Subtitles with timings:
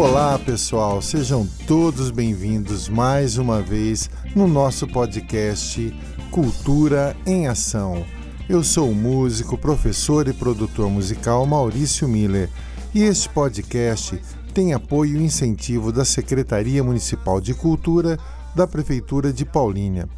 [0.00, 5.92] Olá, pessoal, sejam todos bem-vindos mais uma vez no nosso podcast
[6.30, 8.06] Cultura em Ação.
[8.48, 12.48] Eu sou o músico, professor e produtor musical Maurício Miller
[12.94, 14.22] e este podcast
[14.54, 18.20] tem apoio e incentivo da Secretaria Municipal de Cultura
[18.54, 20.08] da Prefeitura de Paulínia.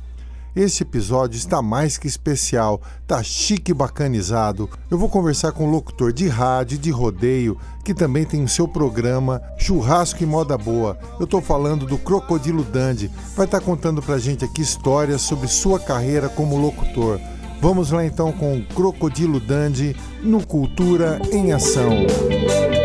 [0.54, 4.68] Este episódio está mais que especial, tá chique e bacanizado.
[4.90, 8.66] Eu vou conversar com um locutor de rádio de rodeio que também tem o seu
[8.66, 10.98] programa Churrasco e Moda Boa.
[11.18, 13.10] Eu estou falando do Crocodilo Dandy.
[13.36, 17.20] Vai estar tá contando pra gente aqui histórias sobre sua carreira como locutor.
[17.60, 21.92] Vamos lá então com o Crocodilo Dandy no Cultura em Ação.
[21.92, 22.79] Embalando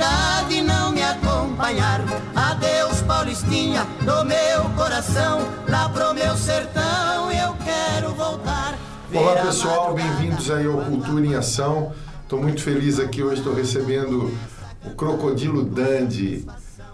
[0.00, 2.00] felicidade não me acompanhar?
[2.34, 8.78] Adeus, Paulistinha, do meu coração, lá pro meu sertão eu quero voltar.
[9.12, 11.92] Olá a pessoal, bem-vindos aí ao Cultura em Ação.
[12.22, 14.32] Estou muito feliz aqui hoje, estou recebendo
[14.84, 16.46] o Crocodilo Dandy,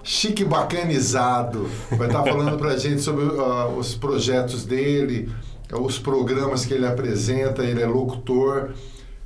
[0.03, 1.71] chique bacanizado.
[1.93, 5.31] Vai estar falando pra gente sobre ah, os projetos dele,
[5.73, 8.71] os programas que ele apresenta, ele é locutor.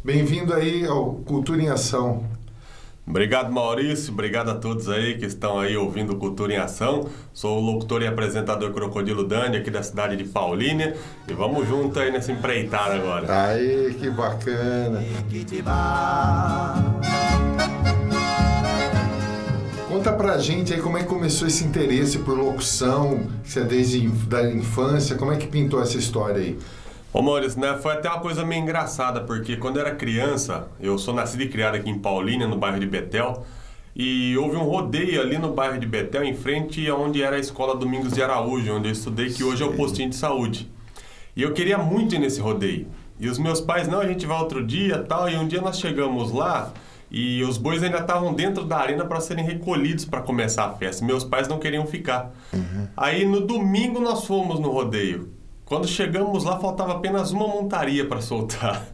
[0.05, 2.25] Bem-vindo aí ao Cultura em Ação.
[3.11, 4.13] Obrigado, Maurício.
[4.13, 7.09] Obrigado a todos aí que estão aí ouvindo Cultura em Ação.
[7.33, 10.97] Sou o locutor e apresentador Crocodilo Dani, aqui da cidade de Paulínia.
[11.27, 13.49] E vamos junto aí nessa empreitada agora.
[13.49, 15.03] Aí, que bacana.
[19.89, 24.07] Conta pra gente aí como é que começou esse interesse por locução, se é desde
[24.09, 26.57] da infância, como é que pintou essa história aí?
[27.13, 30.97] Ô Maurício, né, foi até uma coisa meio engraçada, porque quando eu era criança, eu
[30.97, 33.45] sou nascido e criado aqui em Paulínia, no bairro de Betel,
[33.97, 37.77] e houve um rodeio ali no bairro de Betel, em frente aonde era a escola
[37.77, 40.71] Domingos de Araújo, onde eu estudei, que hoje é o postinho de saúde.
[41.35, 42.87] E eu queria muito ir nesse rodeio.
[43.19, 45.29] E os meus pais, não, a gente vai outro dia tal.
[45.29, 46.73] E um dia nós chegamos lá
[47.11, 51.05] e os bois ainda estavam dentro da arena para serem recolhidos para começar a festa.
[51.05, 52.33] Meus pais não queriam ficar.
[52.97, 55.40] Aí no domingo nós fomos no rodeio.
[55.71, 58.89] Quando chegamos lá, faltava apenas uma montaria para soltar.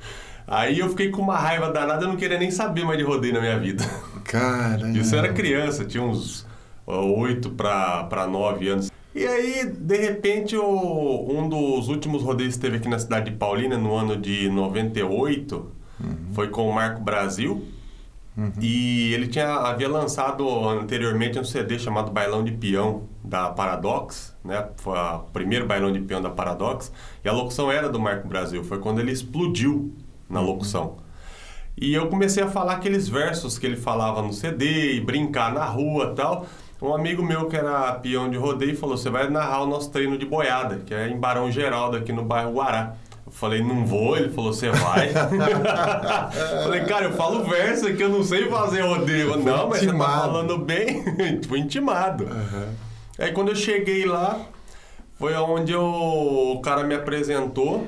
[0.47, 3.33] Aí eu fiquei com uma raiva danada, eu não queria nem saber mais de rodeio
[3.33, 3.83] na minha vida.
[4.25, 4.99] Caramba.
[4.99, 6.47] Isso era criança, tinha uns
[6.87, 8.91] oito para nove anos.
[9.15, 13.37] E aí, de repente, o- um dos últimos rodeios que teve aqui na cidade de
[13.39, 15.71] Paulínia, no ano de 98,
[16.35, 17.65] foi com o Marco Brasil.
[18.61, 24.69] E ele tinha, havia lançado anteriormente um CD chamado Bailão de Peão da Paradox, né?
[24.77, 26.93] Foi o primeiro bailão de peão da Paradox.
[27.25, 28.63] E a locução era do Marco Brasil.
[28.63, 29.93] Foi quando ele explodiu
[30.29, 30.99] na locução.
[31.79, 35.65] E eu comecei a falar aqueles versos que ele falava no CD e brincar na
[35.65, 36.47] rua tal.
[36.81, 40.19] Um amigo meu que era peão de rodeio falou: Você vai narrar o nosso treino
[40.19, 42.97] de boiada, que é em Barão Geraldo, aqui no bairro Guará.
[43.27, 44.17] Eu falei: Não vou.
[44.17, 45.11] Ele falou: Você vai.
[46.63, 49.31] falei: Cara, eu falo verso que eu não sei fazer rodeio.
[49.33, 51.05] Eu, Não, mas você tá falando bem.
[51.49, 52.27] Fui intimado.
[53.19, 54.39] Aí quando eu cheguei lá,
[55.19, 55.83] foi onde eu-
[56.55, 57.87] o cara me apresentou.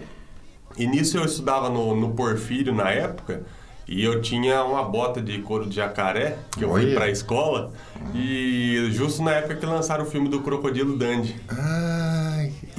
[0.77, 3.43] E nisso eu estudava no, no Porfírio na época.
[3.87, 6.95] E eu tinha uma bota de couro de jacaré, que eu fui Olha.
[6.95, 7.73] pra escola.
[8.15, 11.33] E justo na época que lançaram o filme do Crocodilo Dandy.
[11.33, 11.55] Que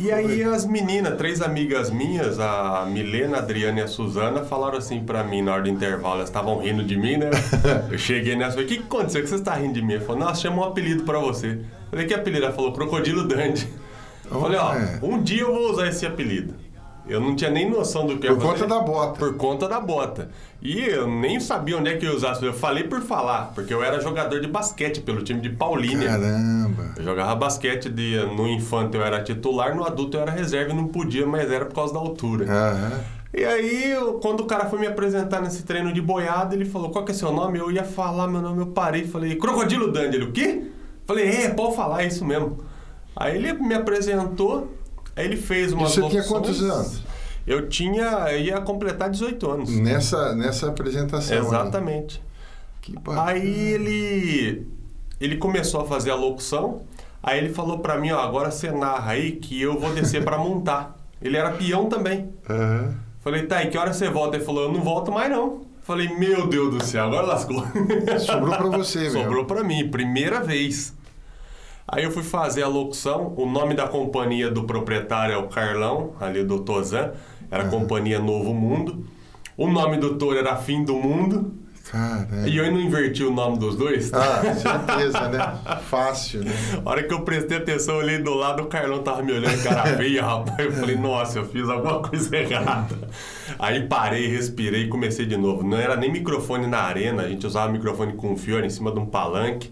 [0.02, 4.78] E aí as meninas, três amigas minhas, a Milena, a Adriana e a Suzana, falaram
[4.78, 7.30] assim pra mim na hora do intervalo, elas estavam rindo de mim, né?
[7.92, 9.22] Eu cheguei nessa e falei, o que, que aconteceu?
[9.22, 9.96] que você está rindo de mim?
[9.96, 11.48] Ela falou, nossa, chama um apelido pra você.
[11.48, 12.46] Eu falei, que apelido?
[12.46, 13.68] Ela falou, Crocodilo Dandy.
[14.32, 14.74] Eu falei, ó,
[15.04, 16.54] um dia eu vou usar esse apelido.
[17.10, 19.20] Eu não tinha nem noção do que eu Por ia conta da bota.
[19.20, 20.30] Por conta da bota.
[20.62, 22.38] E eu nem sabia onde é que eu usar.
[22.44, 26.08] Eu falei por falar, porque eu era jogador de basquete pelo time de Paulínia.
[26.10, 26.94] caramba.
[26.98, 30.76] Eu jogava basquete de, no infanto eu era titular, no adulto eu era reserva e
[30.76, 32.46] não podia, mas era por causa da altura.
[32.46, 33.00] Aham.
[33.34, 36.90] E aí, eu- quando o cara foi me apresentar nesse treino de boiada, ele falou:
[36.90, 37.60] Qual que é seu nome?
[37.60, 40.16] Eu ia falar meu nome, eu parei e falei: Crocodilo Dandy.
[40.18, 40.64] Ele, o quê?
[41.06, 42.58] Falei: É, pode falar, é isso mesmo.
[43.16, 44.74] Aí ele me apresentou,
[45.20, 47.04] aí ele fez umas você tinha quantos anos?
[47.46, 49.70] Eu tinha, eu ia completar 18 anos.
[49.70, 51.38] Nessa, nessa apresentação.
[51.38, 51.44] aí.
[51.44, 52.22] Exatamente.
[52.90, 53.24] Bacana.
[53.26, 54.68] Aí ele
[55.20, 56.82] ele começou a fazer a locução.
[57.22, 60.38] Aí ele falou pra mim, ó, agora você narra aí que eu vou descer pra
[60.38, 60.96] montar.
[61.22, 62.30] Ele era peão também.
[62.50, 62.96] Aham.
[63.20, 64.38] Falei, tá, e que hora você volta?
[64.38, 65.62] Ele falou, eu não volto mais não.
[65.82, 67.64] Falei, meu Deus do céu, agora lascou.
[68.20, 69.10] Sobrou pra você.
[69.12, 70.94] Sobrou pra mim, primeira vez.
[71.92, 76.14] Aí eu fui fazer a locução, o nome da companhia do proprietário é o Carlão,
[76.20, 77.12] ali do Tozan.
[77.52, 79.08] Era a Companhia Novo Mundo.
[79.58, 81.54] O nome do touro era Fim do Mundo.
[81.92, 82.48] Caramba.
[82.48, 84.14] E eu não inverti o nome dos dois?
[84.14, 85.80] Ah, certeza, né?
[85.90, 86.54] Fácil, né?
[86.86, 89.64] A hora que eu prestei atenção, eu olhei do lado, o Carlão tava me olhando,
[89.64, 90.60] cara feia, rapaz.
[90.60, 92.96] Eu falei, nossa, eu fiz alguma coisa errada.
[93.58, 95.64] Aí parei, respirei e comecei de novo.
[95.64, 98.92] Não era nem microfone na arena, a gente usava microfone com fio era em cima
[98.92, 99.72] de um palanque.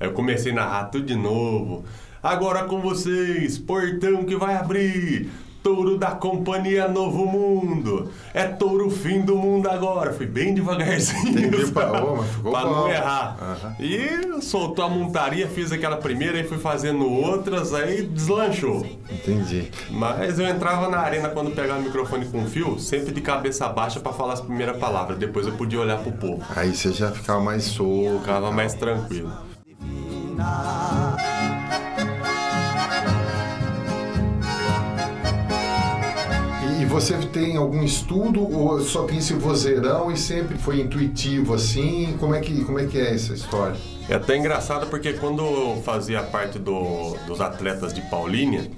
[0.00, 1.84] Aí eu comecei a narrar tudo de novo.
[2.22, 5.30] Agora com vocês, portão que vai abrir.
[5.62, 8.10] Touro da Companhia Novo Mundo.
[8.32, 10.12] É touro fim do mundo agora.
[10.12, 11.28] Fui bem devagarzinho.
[11.28, 13.36] Entendi, pra, mas ficou pra não errar.
[13.40, 13.76] Aham.
[13.80, 18.86] E soltou a montaria, fiz aquela primeira e fui fazendo outras, aí deslanchou.
[19.10, 19.70] Entendi.
[19.90, 24.00] Mas eu entrava na arena quando pegava o microfone com fio, sempre de cabeça baixa
[24.00, 25.18] pra falar as primeiras palavras.
[25.18, 26.42] Depois eu podia olhar pro povo.
[26.56, 28.20] Aí você já ficava mais solto.
[28.20, 29.47] Ficava mais tranquilo.
[36.62, 41.54] E, e você tem algum estudo ou só tem esse vozeirão e sempre foi intuitivo
[41.54, 42.16] assim?
[42.18, 43.76] Como é que, como é, que é essa história?
[44.08, 48.70] É até engraçado porque quando eu fazia parte do- dos atletas de Paulínia,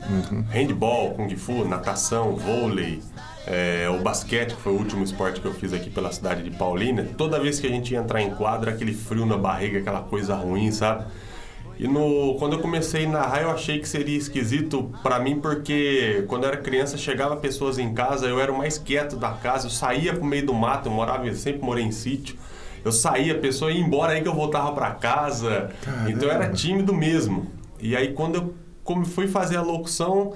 [0.51, 3.01] handball, kung fu, natação, vôlei,
[3.47, 6.51] é, o basquete, que foi o último esporte que eu fiz aqui pela cidade de
[6.51, 10.01] Paulínia, toda vez que a gente ia entrar em quadra, aquele frio na barriga, aquela
[10.03, 11.05] coisa ruim, sabe?
[11.81, 16.27] E no, quando eu comecei a narrar, eu achei que seria esquisito pra mim, porque
[16.29, 19.65] quando eu era criança, chegava pessoas em casa, eu era o mais quieto da casa,
[19.67, 22.37] eu saía pro meio do mato, eu morava, eu sempre morei em sítio.
[22.85, 25.71] Eu saía, a pessoa ia embora aí que eu voltava pra casa.
[26.07, 27.47] Então eu era tímido mesmo.
[27.81, 28.55] E aí quando eu
[28.85, 30.35] como fui fazer a locução,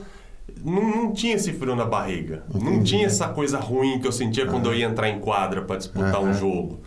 [0.65, 2.45] não, não tinha esse frio na barriga.
[2.55, 5.77] Não tinha essa coisa ruim que eu sentia quando eu ia entrar em quadra pra
[5.77, 6.81] disputar um jogo.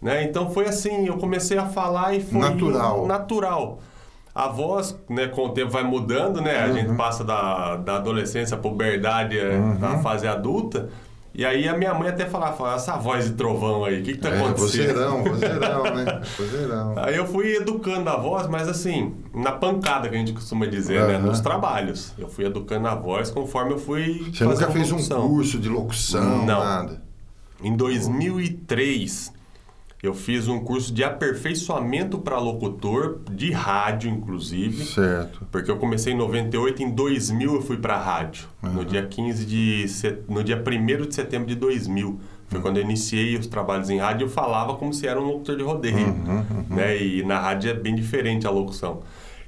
[0.00, 0.22] Né?
[0.22, 3.06] Então foi assim, eu comecei a falar e foi Natural.
[3.08, 3.80] natural.
[4.34, 6.58] A voz, né, com o tempo vai mudando, né?
[6.58, 10.88] A gente passa da, da adolescência, puberdade, é, da fase adulta.
[11.36, 14.12] E aí a minha mãe até falava, falava, essa voz de trovão aí, o que
[14.12, 14.94] que tá É, acontecendo?
[14.94, 16.22] vozeirão, vozeirão, né?
[16.38, 16.94] Vozeirão.
[16.96, 21.04] Aí eu fui educando a voz, mas assim, na pancada que a gente costuma dizer,
[21.08, 21.16] né?
[21.16, 21.26] Aham.
[21.26, 22.12] Nos trabalhos.
[22.16, 24.98] Eu fui educando a voz conforme eu fui Você nunca fez um
[25.28, 26.60] curso de locução, Não.
[26.64, 27.02] nada?
[27.60, 29.32] Em 2003,
[30.04, 34.84] eu fiz um curso de aperfeiçoamento para locutor, de rádio inclusive.
[34.84, 35.46] Certo.
[35.50, 38.46] Porque eu comecei em 98, em 2000 eu fui para rádio.
[38.62, 39.86] No dia 15 de
[40.28, 42.20] no dia 1 de setembro de 2000.
[42.48, 45.56] Foi quando eu iniciei os trabalhos em rádio, eu falava como se era um locutor
[45.56, 46.14] de rodeio,
[46.68, 47.02] né?
[47.02, 49.00] E na rádio é bem diferente a locução.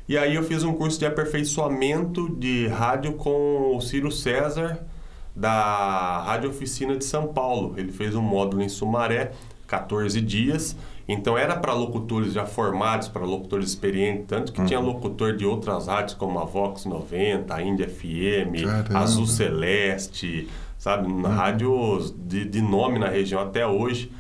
[0.09, 4.87] E aí eu fiz um curso de aperfeiçoamento de rádio com o Ciro César
[5.35, 7.75] da Rádio Oficina de São Paulo.
[7.77, 9.33] Ele fez um módulo em Sumaré,
[9.67, 10.77] 14 dias.
[11.09, 15.87] Então era para locutores já formados, para locutores experientes, tanto que tinha locutor de outras
[15.87, 18.99] rádios como a Vox 90, a Índia FM, Caramba.
[18.99, 24.11] Azul Celeste, sabe, na rádios de, de nome na região até hoje.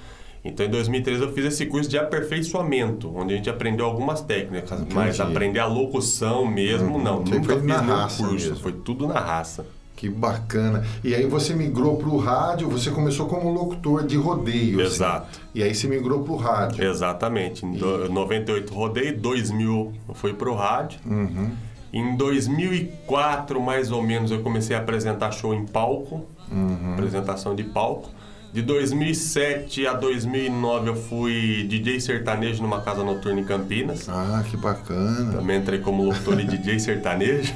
[0.44, 4.78] Então em 2013 eu fiz esse curso de aperfeiçoamento, onde a gente aprendeu algumas técnicas,
[4.94, 5.22] mas Entendi.
[5.32, 7.86] aprender a locução mesmo, não, Você nunca fiz nenhum
[8.28, 8.56] curso, mesmo.
[8.58, 9.66] foi tudo na raça.
[9.96, 10.84] Que bacana.
[11.02, 14.80] E aí você migrou pro rádio, você começou como locutor de rodeio.
[14.82, 14.94] assim.
[14.96, 15.40] Exato.
[15.54, 16.84] E aí você migrou pro rádio.
[16.84, 17.64] Exatamente.
[17.64, 21.00] Em do- 98 rodei, 2000 fui pro rádio.
[21.06, 21.50] Uhum.
[21.92, 26.92] Em 2004, mais ou menos, eu comecei a apresentar show em palco, Uhum.
[26.92, 28.10] apresentação de palco.
[28.52, 34.08] De 2007 a 2009 eu fui DJ sertanejo numa casa noturna em Campinas.
[34.08, 35.32] Ah, que bacana.
[35.32, 37.52] Também entrei como locutor e DJ sertanejo.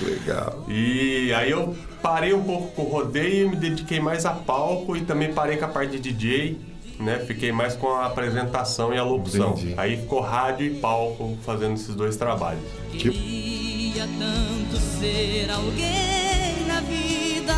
[0.00, 0.64] Legal.
[0.68, 5.02] E aí eu parei um pouco com o rodeio, me dediquei mais a palco e
[5.02, 6.58] também parei com a parte de DJ,
[6.98, 7.18] né?
[7.18, 9.50] Fiquei mais com a apresentação e a locução.
[9.50, 9.74] Entendi.
[9.76, 12.62] Aí ficou rádio e palco fazendo esses dois trabalhos.
[12.90, 17.54] Queria tanto ser alguém na vida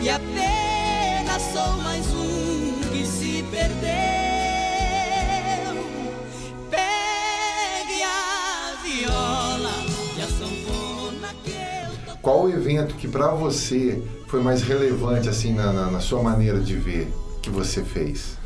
[0.00, 0.47] e apenas
[1.38, 3.88] sou mais um que se perdeu.
[6.70, 9.70] Pegue a viola
[10.16, 15.28] e a sanfona que eu tô Qual o evento que pra você foi mais relevante
[15.28, 18.36] assim na, na- na sua maneira de ver que você fez?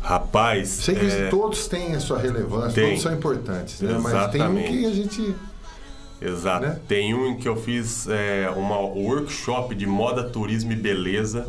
[0.00, 2.90] Rapaz, Sei que é, todos têm a sua relevância, Tem.
[2.90, 3.98] todos são importantes, né?
[4.00, 5.34] mas tem um que a gente.
[6.20, 6.66] Exato.
[6.66, 6.80] né?
[6.88, 11.46] Tem um em que eu fiz é, uma workshop de moda, turismo e beleza.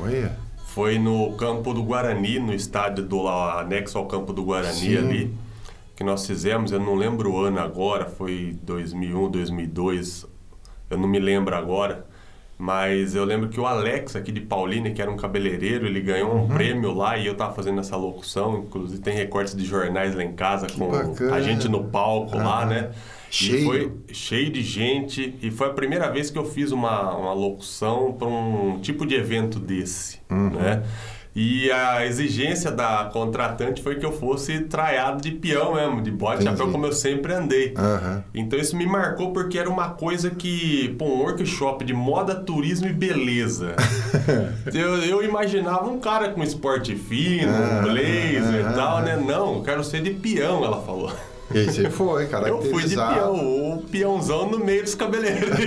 [0.00, 0.36] Olha,
[0.66, 4.96] Foi no campo do Guarani, no estádio do lá, anexo ao campo do Guarani Sim.
[4.98, 5.34] ali,
[5.96, 10.26] que nós fizemos, eu não lembro o ano agora, foi 2001, 2002,
[10.88, 12.06] eu não me lembro agora.
[12.56, 16.30] Mas eu lembro que o Alex aqui de Paulínia, que era um cabeleireiro, ele ganhou
[16.34, 16.44] Uhum.
[16.44, 18.58] um prêmio lá e eu tava fazendo essa locução.
[18.66, 21.34] Inclusive tem recortes de jornais lá em casa com bacana.
[21.34, 22.90] a gente no palco lá, né?
[23.30, 23.64] Cheio.
[23.64, 25.34] Foi cheio de gente.
[25.40, 29.14] E foi a primeira vez que eu fiz uma, uma locução para um tipo de
[29.14, 30.50] evento desse, Uhum.
[30.50, 30.82] né?
[31.34, 36.42] E a exigência da contratante foi que eu fosse traiado de peão mesmo, de bode,
[36.42, 36.50] Entendi.
[36.58, 37.72] chapéu, como eu sempre andei.
[37.78, 38.24] Aham.
[38.34, 42.88] Então isso me marcou porque era uma coisa que, pô, um workshop de moda, turismo
[42.88, 43.76] e beleza.
[44.74, 49.16] eu, eu imaginava um cara com esporte fino, um blazer e tal, né?
[49.16, 51.12] Não, eu quero ser de peão, ela falou.
[51.52, 55.58] E aí você foi, Eu fui de peão, o peãozão no meio dos cabeleireiros.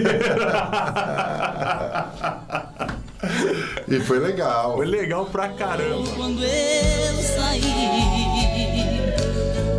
[3.88, 4.76] E foi legal.
[4.76, 6.10] Foi legal pra caramba.
[6.16, 7.62] Quando eu saí,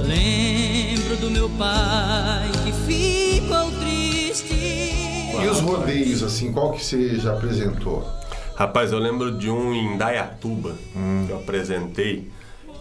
[0.07, 4.55] lembro do meu pai que ficou triste.
[5.43, 8.07] E os rodeios, assim, qual que você já apresentou?
[8.55, 10.77] Rapaz, eu lembro de um em Dayatuba
[11.27, 12.31] que eu apresentei,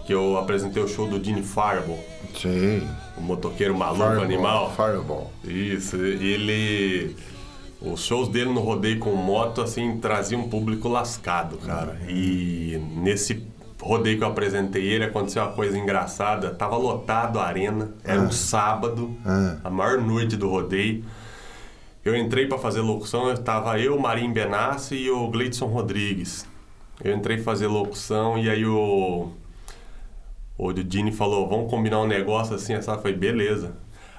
[0.05, 1.99] que eu apresentei o show do Dini Fireball,
[2.39, 2.83] Sei.
[3.17, 4.73] o motoqueiro maluco Fireball, animal.
[4.75, 5.31] Fireball.
[5.43, 7.15] Isso, ele.
[7.81, 11.97] Os shows dele no rodeio com moto, assim, trazia um público lascado, cara.
[12.07, 13.45] E nesse
[13.81, 16.51] rodeio que eu apresentei ele, aconteceu uma coisa engraçada.
[16.51, 19.57] Tava lotado a arena, era um sábado, Ah.
[19.65, 21.03] a maior noite do rodeio.
[22.05, 26.45] Eu entrei pra fazer locução, eu tava eu, Marim Benassi e o Gleidson Rodrigues.
[27.03, 29.29] Eu entrei fazer locução e aí o.
[30.63, 33.75] O Dini falou, vamos combinar um negócio assim, essa foi beleza.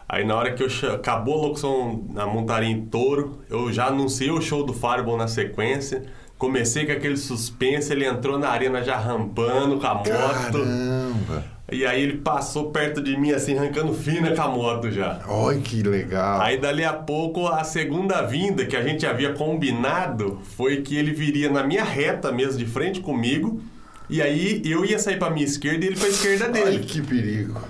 [0.06, 4.30] Aí na hora que eu acabou a locução na montaria em touro, eu já anunciei
[4.30, 6.04] o show do Fireball na sequência.
[6.36, 10.04] Comecei com aquele suspense, ele entrou na arena já rampando com a moto.
[10.12, 11.44] Caramba.
[11.72, 15.20] E aí ele passou perto de mim assim, arrancando fina com a moto já.
[15.26, 16.42] Olha que legal.
[16.42, 21.12] Aí dali a pouco a segunda vinda que a gente havia combinado foi que ele
[21.12, 23.62] viria na minha reta mesmo, de frente comigo.
[24.08, 26.84] E aí eu ia sair pra minha esquerda e ele pra esquerda Olha dele.
[26.84, 27.60] que perigo.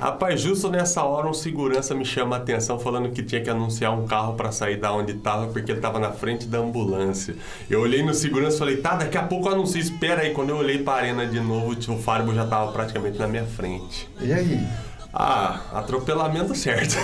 [0.00, 3.92] Rapaz, justo nessa hora um segurança me chama a atenção falando que tinha que anunciar
[3.98, 7.34] um carro pra sair da onde tava porque ele tava na frente da ambulância.
[7.70, 10.34] Eu olhei no segurança e falei, tá, daqui a pouco eu anuncio, espera aí.
[10.34, 14.06] Quando eu olhei pra arena de novo, o Farbo já tava praticamente na minha frente.
[14.20, 14.66] E aí?
[15.14, 16.94] Ah, atropelamento certo.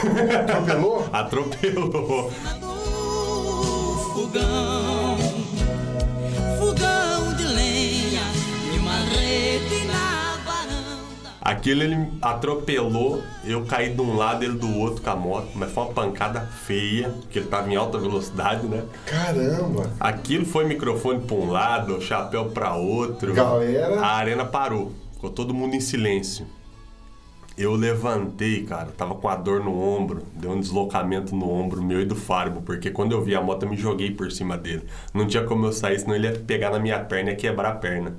[0.42, 1.09] Atropelou?
[1.12, 2.30] Atropelou.
[4.12, 4.81] Fogão
[11.44, 15.72] Aquilo ele atropelou, eu caí de um lado, ele do outro com a moto, mas
[15.72, 18.84] foi uma pancada feia, porque ele tava em alta velocidade, né?
[19.04, 19.90] Caramba.
[19.99, 23.34] Aquilo foi microfone pra um lado, chapéu pra outro.
[23.34, 24.00] Galera.
[24.00, 26.46] A arena parou, ficou todo mundo em silêncio.
[27.58, 32.00] Eu levantei, cara, tava com a dor no ombro, deu um deslocamento no ombro meu
[32.00, 34.84] e do Farbo, porque quando eu vi a moto eu me joguei por cima dele.
[35.12, 37.70] Não tinha como eu sair, senão ele ia pegar na minha perna e ia quebrar
[37.70, 38.16] a perna.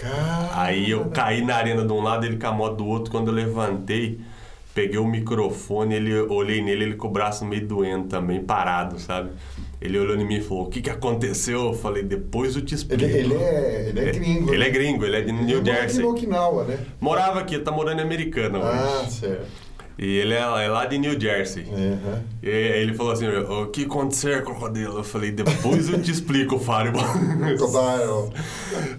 [0.00, 0.48] Cara.
[0.52, 3.10] Aí eu caí na arena de um lado, ele com a moto do outro.
[3.10, 4.20] Quando eu levantei,
[4.74, 9.30] peguei o microfone, ele, olhei nele, ele com o braço meio doendo também, parado, sabe?
[9.80, 11.66] Ele olhou em mim e falou: O que, que aconteceu?
[11.66, 13.04] Eu falei: Depois eu te explico.
[13.04, 14.48] Ele, ele é, ele é gringo.
[14.50, 14.66] Ele né?
[14.66, 16.02] é gringo, ele é de Ele New mora aqui Jersey.
[16.02, 16.78] no Okinawa, né?
[17.00, 18.68] Morava aqui, tá morando em Americana hoje.
[18.68, 19.67] Ah, certo.
[19.98, 21.64] E ele é, é lá de New Jersey.
[21.64, 22.22] Uhum.
[22.42, 24.98] E aí ele falou assim: O que aconteceu, crocodilo?
[24.98, 27.02] Eu falei: Depois eu te explico, Fireball.
[27.56, 28.32] Crocodile.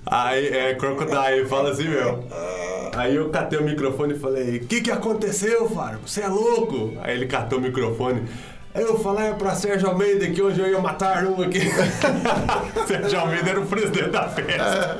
[0.05, 2.25] Aí, é, Crocodile, fala assim, meu.
[2.95, 5.99] Aí eu catei o microfone e falei, o que que aconteceu, Fábio?
[6.05, 6.93] Você é louco?
[7.01, 8.23] Aí ele catou o microfone.
[8.79, 11.59] Eu falei pra Sérgio Almeida que hoje eu ia matar um aqui.
[12.87, 14.99] Sérgio Almeida era o presidente da festa.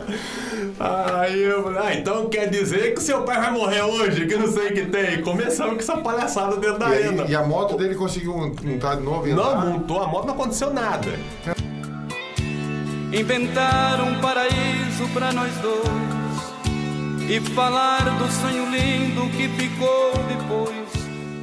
[0.79, 4.47] Aí eu falei, ah, então quer dizer que seu pai vai morrer hoje, que não
[4.51, 5.21] sei o que tem.
[5.21, 7.25] Começamos com essa palhaçada dentro da E, arena.
[7.27, 8.33] e a moto dele conseguiu
[8.63, 11.09] montar de novo Não montou, a moto não aconteceu nada.
[13.11, 20.87] Inventar um paraíso pra nós dois e falar do sonho lindo que ficou depois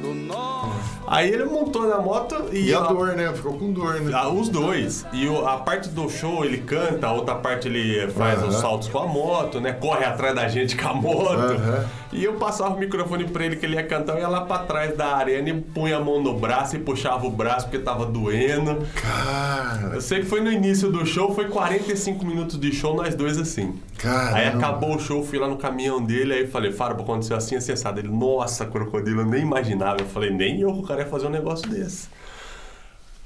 [0.01, 0.76] do nosso.
[1.07, 3.31] Aí ele montou na moto e, E a dor, né?
[3.33, 4.11] Ficou com dor, né?
[4.13, 5.05] Ah, os dois.
[5.13, 8.47] E o- a parte do show ele canta, a outra parte ele faz Aham.
[8.49, 9.71] os saltos com a moto, né?
[9.71, 11.31] Corre atrás da gente com a moto.
[11.33, 11.85] Aham.
[12.13, 14.59] E eu passava o microfone pra ele que ele ia cantar, eu ia lá pra
[14.59, 18.05] trás da arena e punha a mão no braço e puxava o braço porque tava
[18.05, 18.85] doendo.
[18.95, 23.13] Cara, Eu sei que foi no início do show, foi 45 minutos de show, nós
[23.13, 23.75] dois assim.
[23.97, 24.37] Caramba.
[24.37, 27.99] Aí acabou o show, fui lá no caminhão dele, aí falei, Fábio, aconteceu assim, acessado.
[27.99, 29.97] Ele, nossa, crocodilo, eu nem imaginava.
[29.99, 32.09] Eu falei, nem eu cara ia fazer um negócio desse.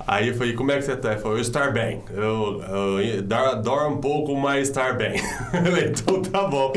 [0.07, 1.11] Aí eu falei, como é que você tá?
[1.11, 2.01] Ele falou, eu estar bem.
[2.09, 5.13] Eu, eu um pouco, mas estar bem.
[5.87, 6.71] Então tá bom.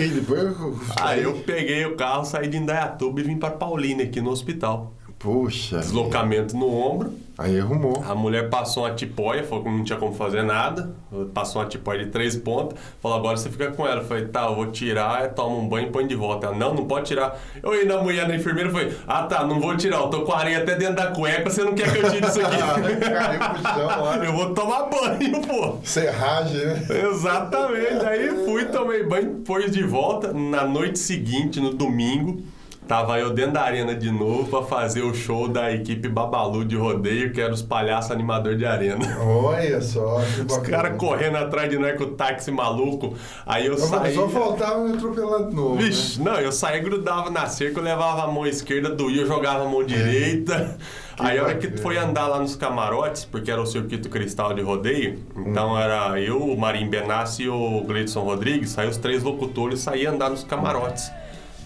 [1.01, 4.93] Aí eu peguei o carro, saí de Indaiatuba e vim pra Paulínia, aqui no hospital.
[5.25, 5.79] Puxa.
[5.79, 7.15] deslocamento no ombro.
[7.37, 8.05] Aí arrumou.
[8.07, 10.95] A mulher passou uma tipóia, falou que não tinha como fazer nada.
[11.33, 12.79] Passou uma tipóia de três pontas.
[13.01, 14.03] Falou, agora você fica com ela.
[14.03, 16.47] Eu falei, tá, eu vou tirar, toma um banho e põe de volta.
[16.47, 17.37] Ela, não, não pode tirar.
[17.61, 19.97] Eu ia na mulher, na enfermeira, falei, ah tá, não vou tirar.
[19.97, 22.27] Eu tô com a areia até dentro da cueca, você não quer que eu tire
[22.27, 22.55] isso aqui?
[24.25, 25.79] Eu vou tomar banho, pô.
[25.83, 26.87] Serragem, né?
[27.11, 28.05] Exatamente.
[28.07, 30.33] Aí fui, tomei banho, pôs de volta.
[30.33, 32.43] Na noite seguinte, no domingo,
[32.87, 36.77] tava eu dentro da arena de novo pra fazer o show da equipe Babalu de
[36.77, 39.19] rodeio, que era os palhaços animador de arena.
[39.21, 40.69] Olha só, que Os bacana.
[40.71, 43.15] caras correndo atrás de nós com o táxi maluco.
[43.47, 44.15] Aí eu saí.
[44.15, 45.77] Só faltava me atropelar de novo.
[45.77, 49.65] Vixe, não, eu saía, grudava na cerca, eu levava a mão esquerda, doía, eu jogava
[49.65, 50.77] a mão direita.
[51.19, 54.61] Aí a hora que foi andar lá nos camarotes, porque era o circuito cristal de
[54.61, 59.79] rodeio, então era eu, o Marim Benassi e o Gleidson Rodrigues, saiu os três locutores,
[59.79, 61.09] saía andar nos camarotes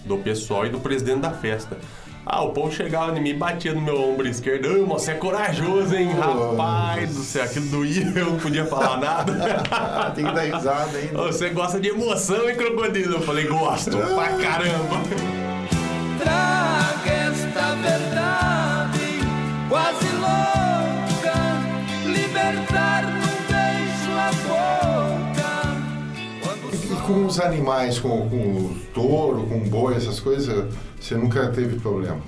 [0.05, 1.77] do pessoal e do presidente da festa.
[2.25, 4.83] Ah, o povo chegava em mim, batia no meu ombro esquerdo.
[4.83, 6.11] Ô, você é corajoso, hein?
[6.11, 9.33] Rapaz do céu, aquilo doía, eu não podia falar nada.
[9.71, 11.17] Ah, tem que dar risada ainda.
[11.17, 13.15] Você gosta de emoção, hein, crocodilo?
[13.15, 15.01] Eu falei, gosto, pra caramba.
[16.19, 19.19] Traga esta verdade
[19.69, 21.35] quase louca,
[22.05, 25.18] libertar num beijo a boca.
[26.91, 31.47] E com os animais, com, com o touro, com o boi, essas coisas, você nunca
[31.49, 32.19] teve problema?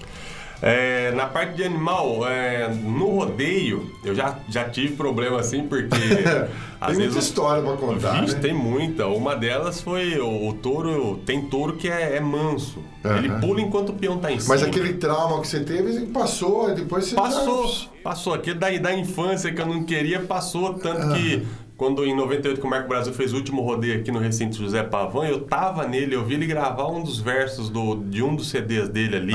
[0.64, 5.88] É, na parte de animal, é, no rodeio, eu já, já tive problema assim, porque
[6.80, 7.14] às tem vezes.
[7.14, 8.42] muita história pra contar, Vixe, né?
[8.42, 9.08] tem muita.
[9.08, 11.20] Uma delas foi o, o touro.
[11.26, 12.78] Tem touro que é, é manso.
[13.04, 13.18] Aham.
[13.18, 14.54] Ele pula enquanto o peão tá em cima.
[14.54, 17.88] Mas aquele trauma que você teve, passou, e depois você Passou, já...
[18.04, 18.34] passou.
[18.36, 20.76] Aquele da, da infância que eu não queria, passou.
[20.76, 21.44] Tanto que
[21.82, 24.84] quando em 98 que o Marco Brasil fez o último rodeio aqui no recinto José
[24.84, 28.52] Pavan, eu tava nele, eu vi ele gravar um dos versos do, de um dos
[28.52, 29.34] CDs dele ali.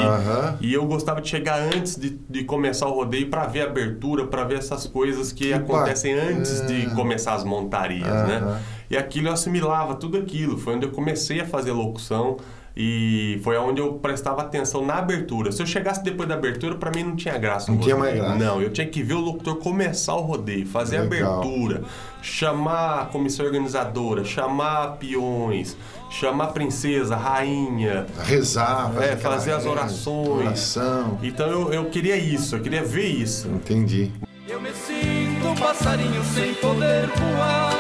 [0.61, 4.29] E eu gostava de chegar antes de, de começar o rodeio pra ver a abertura,
[4.29, 6.39] pra ver essas coisas que, Que acontecem bacana.
[6.39, 8.61] antes de começar as montarias, né?
[8.89, 10.57] E aquilo eu assimilava tudo aquilo.
[10.57, 12.37] Foi onde eu comecei a fazer locução
[12.77, 15.51] e foi onde eu prestava atenção na abertura.
[15.51, 17.73] Se eu chegasse depois da abertura, pra mim não tinha graça.
[17.73, 18.35] Não tinha mais graça.
[18.35, 21.33] Não, eu tinha que ver o locutor começar o rodeio, fazer Legal.
[21.33, 21.85] a abertura,
[22.21, 25.75] chamar a comissão organizadora, chamar peões,
[26.11, 30.47] chamar a princesa, rainha, Rezar, fazer, é, fazer as orações.
[30.47, 31.19] Oração.
[31.23, 33.49] Então eu, eu queria isso, eu queria ver isso.
[33.49, 34.13] Entendi.
[34.47, 37.73] eu me sinto um passarinho sem poder voar,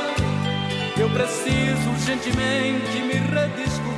[0.99, 3.96] eu preciso urgentemente me redescobrir.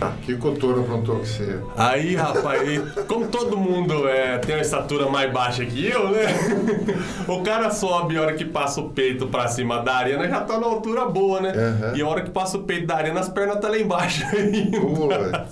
[0.00, 1.58] O que o Cotouro aprontou com você?
[1.76, 2.60] Aí, rapaz,
[3.08, 6.26] como todo mundo é, tem uma estatura mais baixa que eu, né?
[7.26, 10.58] o cara sobe a hora que passa o peito pra cima da arena, já tá
[10.60, 11.50] na altura boa, né?
[11.50, 11.96] Aham.
[11.96, 15.46] E a hora que passa o peito da arena, as pernas tá lá embaixo ainda.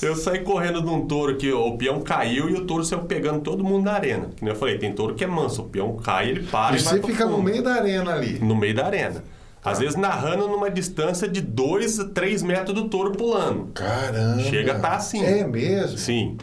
[0.00, 3.40] Eu saí correndo de um touro que o peão caiu e o touro saiu pegando
[3.40, 4.30] todo mundo na arena.
[4.36, 6.82] Que eu falei, tem touro que é manso, o peão cai, ele para e, E
[6.82, 7.42] você fica no fundo.
[7.44, 8.38] meio da arena ali.
[8.40, 9.24] No meio da arena.
[9.70, 13.72] Às vezes narrando numa distância de 2 a 3 metros do touro pulando.
[13.74, 14.42] Caramba.
[14.42, 15.24] Chega a estar assim.
[15.24, 15.98] É mesmo?
[15.98, 16.36] Sim.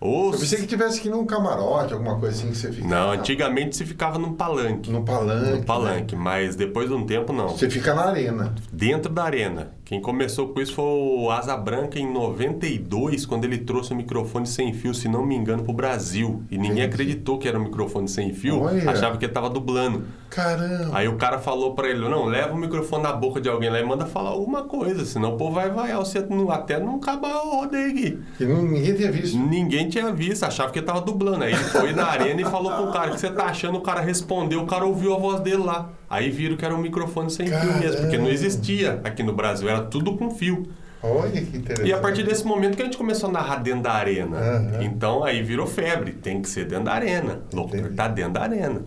[0.00, 0.40] Eu Os...
[0.40, 2.88] pensei que tivesse que ir num camarote, alguma coisa assim que você fica.
[2.88, 4.90] Não, antigamente se ficava num palanque.
[4.90, 5.58] No palanque.
[5.58, 7.50] No palanque, mas depois de um tempo não.
[7.50, 8.54] Você fica na arena.
[8.72, 9.72] Dentro da arena.
[9.90, 14.46] Quem começou com isso foi o Asa Branca em 92, quando ele trouxe o microfone
[14.46, 16.44] sem fio, se não me engano, pro Brasil.
[16.48, 16.86] E ninguém Entendi.
[16.94, 18.88] acreditou que era um microfone sem fio, Olha.
[18.88, 20.04] achava que ele tava dublando.
[20.30, 20.90] Caramba.
[20.96, 23.80] Aí o cara falou pra ele, não, leva o microfone na boca de alguém lá
[23.80, 27.34] e manda falar alguma coisa, senão o povo vai vaiar você não- até não acabar
[27.44, 28.18] o rodeio aqui.
[28.38, 29.36] E não- ninguém tinha visto.
[29.36, 31.42] Ninguém tinha visto, achava que ele tava dublando.
[31.42, 33.78] Aí ele foi na arena e falou pro cara, o que você tá achando?
[33.78, 35.88] O cara respondeu, o cara ouviu a voz dele lá.
[36.10, 38.30] Aí viram que era um microfone sem fio mesmo, porque não Caramba.
[38.30, 40.66] existia aqui no Brasil, era tudo com fio.
[41.00, 41.88] Olha que interessante.
[41.88, 44.36] E a partir desse momento que a gente começou a narrar dentro da arena.
[44.36, 44.82] Aham.
[44.82, 47.42] Então aí virou febre, tem que ser dentro da arena.
[47.52, 48.82] O locutor tá dentro da arena.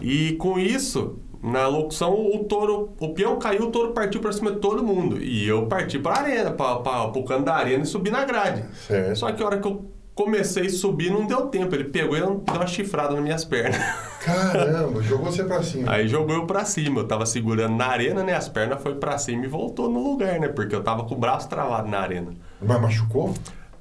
[0.00, 4.52] E com isso, na locução, o touro, o peão caiu, o touro partiu pra cima
[4.52, 5.22] de todo mundo.
[5.22, 8.64] E eu parti pra arena, pra, pro canto da arena e subi na grade.
[8.86, 9.16] Certo.
[9.16, 11.74] Só que a hora que eu comecei a subir, não deu tempo.
[11.74, 13.76] Ele pegou e deu uma chifrada nas minhas pernas.
[14.20, 15.92] Caramba, jogou você pra cima.
[15.92, 17.00] Aí jogou eu pra cima.
[17.00, 18.34] Eu tava segurando na arena, né?
[18.34, 20.48] As pernas foi pra cima e voltou no lugar, né?
[20.48, 22.32] Porque eu tava com o braço travado na arena.
[22.62, 23.34] Mas machucou?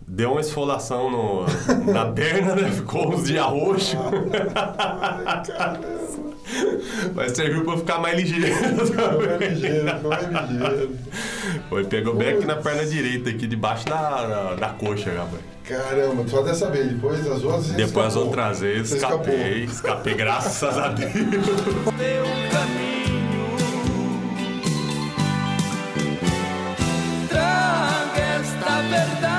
[0.05, 1.45] Deu uma esfolação no,
[1.91, 2.69] na perna, né?
[2.71, 3.97] Ficou uns dias roxo.
[7.15, 8.53] Mas serviu pra eu ficar mais ligeiro.
[8.55, 10.97] Foi ligeiro, foi ligeiro.
[11.69, 15.41] Foi, pegou bem aqui na perna direita, aqui debaixo da, da, da coxa, rapaz.
[15.63, 16.87] Caramba, só dessa vez.
[16.87, 17.67] Depois das outras.
[17.71, 18.23] Depois as escapou.
[18.27, 21.11] outras vezes, Você escapei, escapei, graças a Deus.
[21.13, 23.33] teu caminho.
[27.29, 29.32] Traga esta verdade.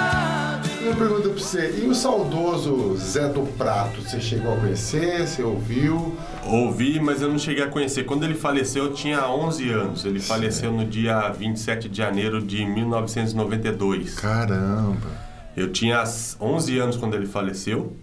[0.95, 1.83] Uma pergunta pra você.
[1.83, 5.27] E o saudoso Zé do Prato, você chegou a conhecer?
[5.27, 6.17] Você ouviu?
[6.47, 8.05] Ouvi, mas eu não cheguei a conhecer.
[8.05, 10.05] Quando ele faleceu, eu tinha 11 anos.
[10.05, 14.15] Ele faleceu no dia 27 de janeiro de 1992.
[14.15, 15.25] Caramba.
[15.57, 16.03] Eu tinha
[16.41, 17.97] 11 anos quando ele faleceu,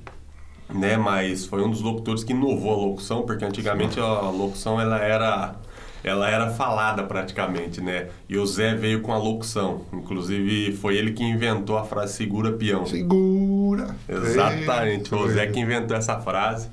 [0.69, 0.97] né?
[0.97, 5.55] Mas foi um dos locutores que inovou a locução, porque antigamente a locução ela era
[6.03, 8.07] ela era falada praticamente, né?
[8.27, 9.85] E o Zé veio com a locução.
[9.93, 12.85] Inclusive foi ele que inventou a frase segura peão.
[12.85, 13.95] Segura.
[14.07, 16.69] Exatamente, Eita, o Zé que inventou essa frase.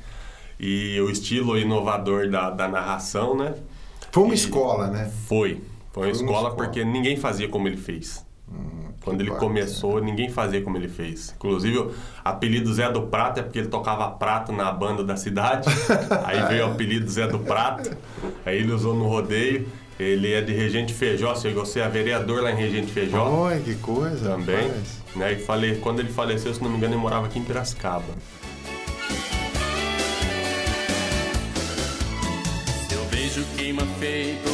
[0.61, 3.55] E o estilo inovador da, da narração, né?
[4.11, 5.11] Foi uma E- escola, né?
[5.27, 5.49] Foi.
[5.49, 5.61] Foi uma
[5.93, 6.55] Foi uma escola escola.
[6.57, 8.25] porque ninguém fazia como ele fez.
[9.05, 9.49] Quando ele bacana.
[9.49, 11.33] começou, ninguém fazia como ele fez.
[11.37, 11.91] Inclusive, o
[12.25, 15.69] apelido Zé do Prato é porque ele tocava prato na banda da cidade.
[16.27, 17.97] Aí veio o apelido Zé do Prato.
[18.45, 19.67] Aí ele usou no rodeio.
[19.99, 23.75] Ele é de Regente Feijó, chegou a ser vereador lá em Regente Feijó Olha que
[23.77, 24.31] coisa.
[24.31, 24.69] também.
[24.69, 25.03] rapaz.
[25.17, 25.33] Né?
[25.33, 28.05] E falei, quando ele faleceu, se não me engano, ele morava aqui em Piracicaba.
[32.89, 34.48] Seu beijo queima feito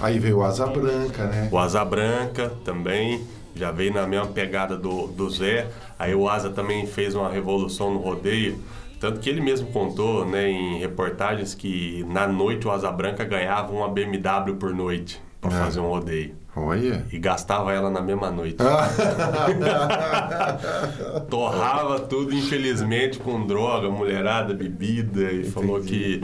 [0.00, 1.48] Aí veio o Asa Branca, né?
[1.50, 5.66] O Asa Branca também já veio na mesma pegada do, do Zé.
[5.98, 8.58] Aí o Asa também fez uma revolução no rodeio.
[9.00, 13.72] Tanto que ele mesmo contou né, em reportagens que na noite o Asa Branca ganhava
[13.72, 15.60] uma BMW por noite para É.
[15.62, 16.34] fazer um rodeio.
[16.54, 17.04] Olha.
[17.12, 18.56] E gastava ela na mesma noite.
[21.28, 25.30] Torrava tudo, infelizmente, com droga, mulherada, bebida.
[25.32, 26.22] E falou que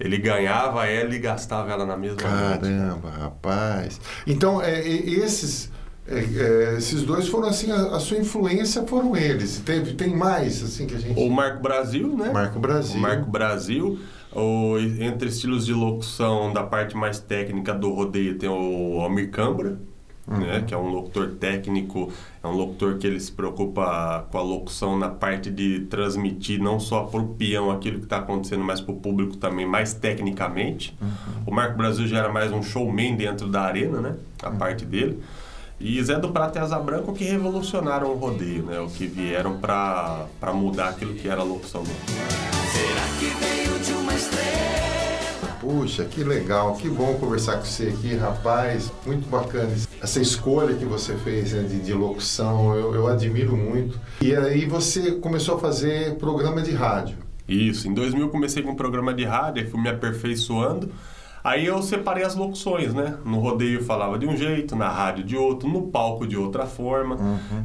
[0.00, 2.60] ele ganhava ela e gastava ela na mesma noite.
[2.60, 4.00] Caramba, rapaz.
[4.26, 5.70] Então, é, esses,
[6.08, 9.58] é, é, esses dois foram assim, a, a sua influência foram eles.
[9.58, 11.20] Teve, tem mais, assim, que a gente...
[11.20, 12.30] O Marco Brasil, né?
[12.32, 12.96] Marco Brasil.
[12.96, 13.98] O Marco Brasil.
[14.32, 19.80] O, entre estilos de locução da parte mais técnica do rodeio tem o Almir Cambra,
[20.30, 22.12] né, que é um locutor técnico,
[22.42, 26.78] é um locutor que ele se preocupa com a locução na parte de transmitir não
[26.78, 30.96] só para o peão aquilo que está acontecendo, mas para o público também mais tecnicamente.
[31.46, 35.22] O Marco Brasil já era mais um showman dentro da arena, né, a parte dele.
[35.82, 38.78] E Zé do Prata e Asa Branco que revolucionaram o rodeio, né?
[38.80, 41.96] O que vieram para mudar aquilo que era a locução dele.
[42.70, 45.56] Será que veio de uma estrela?
[45.58, 48.92] Puxa, que legal, que bom conversar com você aqui, rapaz.
[49.06, 49.70] Muito bacana
[50.02, 54.00] essa escolha que você fez né, de, de locução, eu, eu admiro muito.
[54.20, 57.18] E aí você começou a fazer programa de rádio.
[57.46, 60.90] Isso, em 2000 eu comecei com um programa de rádio, fui me aperfeiçoando.
[61.42, 63.16] Aí eu separei as locuções, né?
[63.24, 67.16] No rodeio falava de um jeito, na rádio de outro, no palco de outra forma.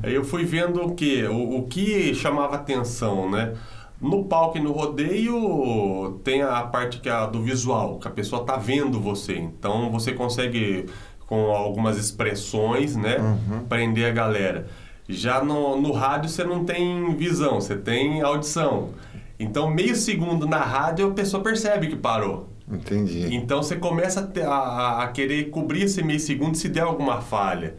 [0.01, 3.53] Aí eu fui vendo o que, o, o que chamava atenção, né?
[3.99, 8.11] No palco e no rodeio tem a parte que é a do visual, que a
[8.11, 9.35] pessoa tá vendo você.
[9.35, 10.85] Então você consegue,
[11.27, 13.17] com algumas expressões, né?
[13.69, 14.67] Prender a galera.
[15.07, 18.89] Já no, no rádio você não tem visão, você tem audição.
[19.39, 22.49] Então, meio segundo na rádio, a pessoa percebe que parou.
[22.71, 23.35] Entendi.
[23.35, 27.75] Então, você começa a, a- a querer cobrir esse meio segundo se der alguma falha.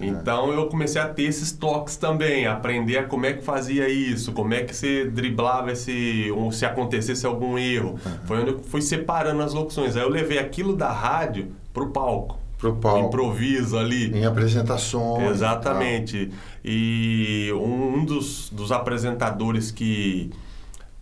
[0.00, 4.32] Então, eu comecei a ter esses toques também, aprender a como é que fazia isso,
[4.32, 7.98] como é que você driblava esse, um, se acontecesse algum erro.
[8.24, 9.94] Foi onde eu fui separando as locuções.
[9.96, 12.38] Aí eu levei aquilo da rádio pro palco.
[12.60, 13.06] Pro palco.
[13.08, 14.16] Improviso ali.
[14.16, 15.22] Em apresentações.
[15.28, 16.30] e Exatamente.
[16.64, 20.30] E um um dos, dos apresentadores que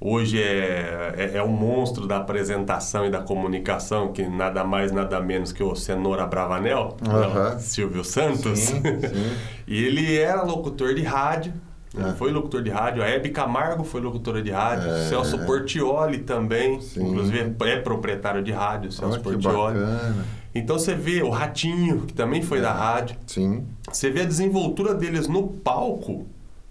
[0.00, 5.20] hoje é, é, é o monstro da apresentação e da comunicação, que nada mais, nada
[5.20, 8.58] menos que o Cenoura Bravanel, né, Silvio Santos.
[8.60, 9.36] Sim, sim.
[9.66, 11.52] e ele era locutor de rádio.
[11.96, 12.12] Ele É.
[12.12, 15.08] foi locutor de rádio, a Hebe Camargo foi locutora de rádio, É.
[15.08, 17.08] Celso Portioli também, Sim.
[17.08, 19.78] inclusive é proprietário de rádio, Celso Olha que Portioli.
[19.80, 20.24] bacana.
[20.54, 23.66] Então você vê o Ratinho, que também foi da rádio, Sim.
[23.90, 26.26] você vê a desenvoltura deles no palco,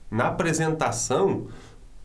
[0.10, 1.48] na apresentação,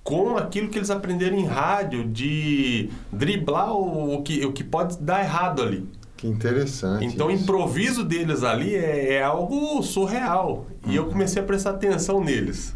[0.02, 4.98] com aquilo que eles aprenderam em rádio, de driblar o, o que, o que pode
[4.98, 5.88] dar errado ali.
[6.16, 7.04] Que interessante.
[7.04, 7.42] Então o isso.
[7.42, 10.66] improviso deles ali é, é algo surreal.
[10.86, 12.74] E eu comecei a prestar atenção neles.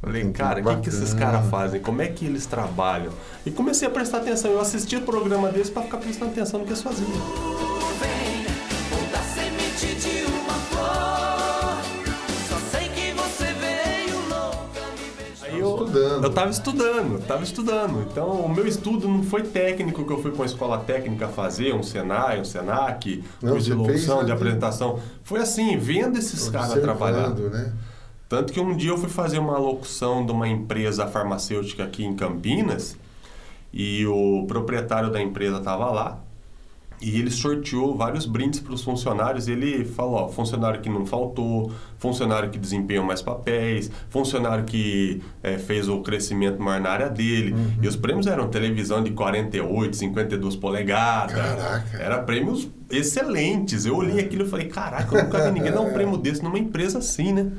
[0.00, 1.80] Falei, Entendi, cara, o que, que esses caras fazem?
[1.80, 3.12] Como é que eles trabalham?
[3.44, 4.50] E comecei a prestar atenção.
[4.50, 7.08] Eu assisti o programa deles para ficar prestando atenção no que eles faziam.
[16.18, 16.24] Estudando.
[16.24, 18.06] eu tava estudando, eu tava estudando.
[18.10, 21.74] Então, o meu estudo não foi técnico, que eu fui para uma escola técnica fazer,
[21.74, 25.00] um Senai, um Senac, Não, curso de locução, de apresentação.
[25.22, 27.30] Foi assim, vendo esses caras trabalhar.
[27.30, 27.72] Né?
[28.28, 32.14] Tanto que um dia eu fui fazer uma locução de uma empresa farmacêutica aqui em
[32.14, 32.96] Campinas
[33.72, 36.18] e o proprietário da empresa estava lá.
[37.00, 39.46] E ele sorteou vários brindes para os funcionários.
[39.46, 45.58] Ele falou: ó, funcionário que não faltou, funcionário que desempenhou mais papéis, funcionário que eh,
[45.58, 47.54] fez o crescimento maior na área dele.
[47.80, 51.36] E os prêmios eram televisão de 48, 52 polegadas.
[51.36, 51.98] Caraca.
[51.98, 53.86] Era prêmios excelentes.
[53.86, 56.58] Eu olhei aquilo e falei: caraca, eu nunca vi ninguém dar um prêmio desse numa
[56.58, 57.52] empresa assim, né?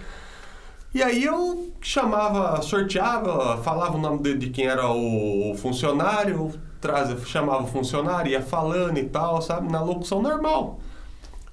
[0.93, 7.17] E aí eu chamava, sorteava, falava o nome de, de quem era o funcionário, trazia,
[7.25, 9.71] chamava o funcionário, ia falando e tal, sabe?
[9.71, 10.79] Na locução normal.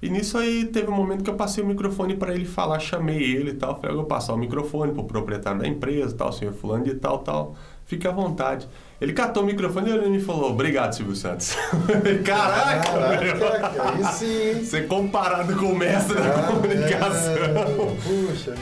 [0.01, 3.17] E nisso aí teve um momento que eu passei o microfone para ele falar, chamei
[3.19, 3.75] ele e tal.
[3.75, 7.17] Falei, eu vou passar o microfone pro proprietário da empresa, tal, senhor fulano de tal,
[7.19, 7.55] tal.
[7.85, 8.67] Fique à vontade.
[9.01, 11.55] Ele catou o microfone e me falou, obrigado, Silvio Santos.
[12.25, 13.39] Caraca, meu.
[13.39, 14.63] Caraca, aí sim.
[14.65, 17.33] Ser comparado com o mestre da Ah, comunicação.
[17.33, 18.53] é, Puxa.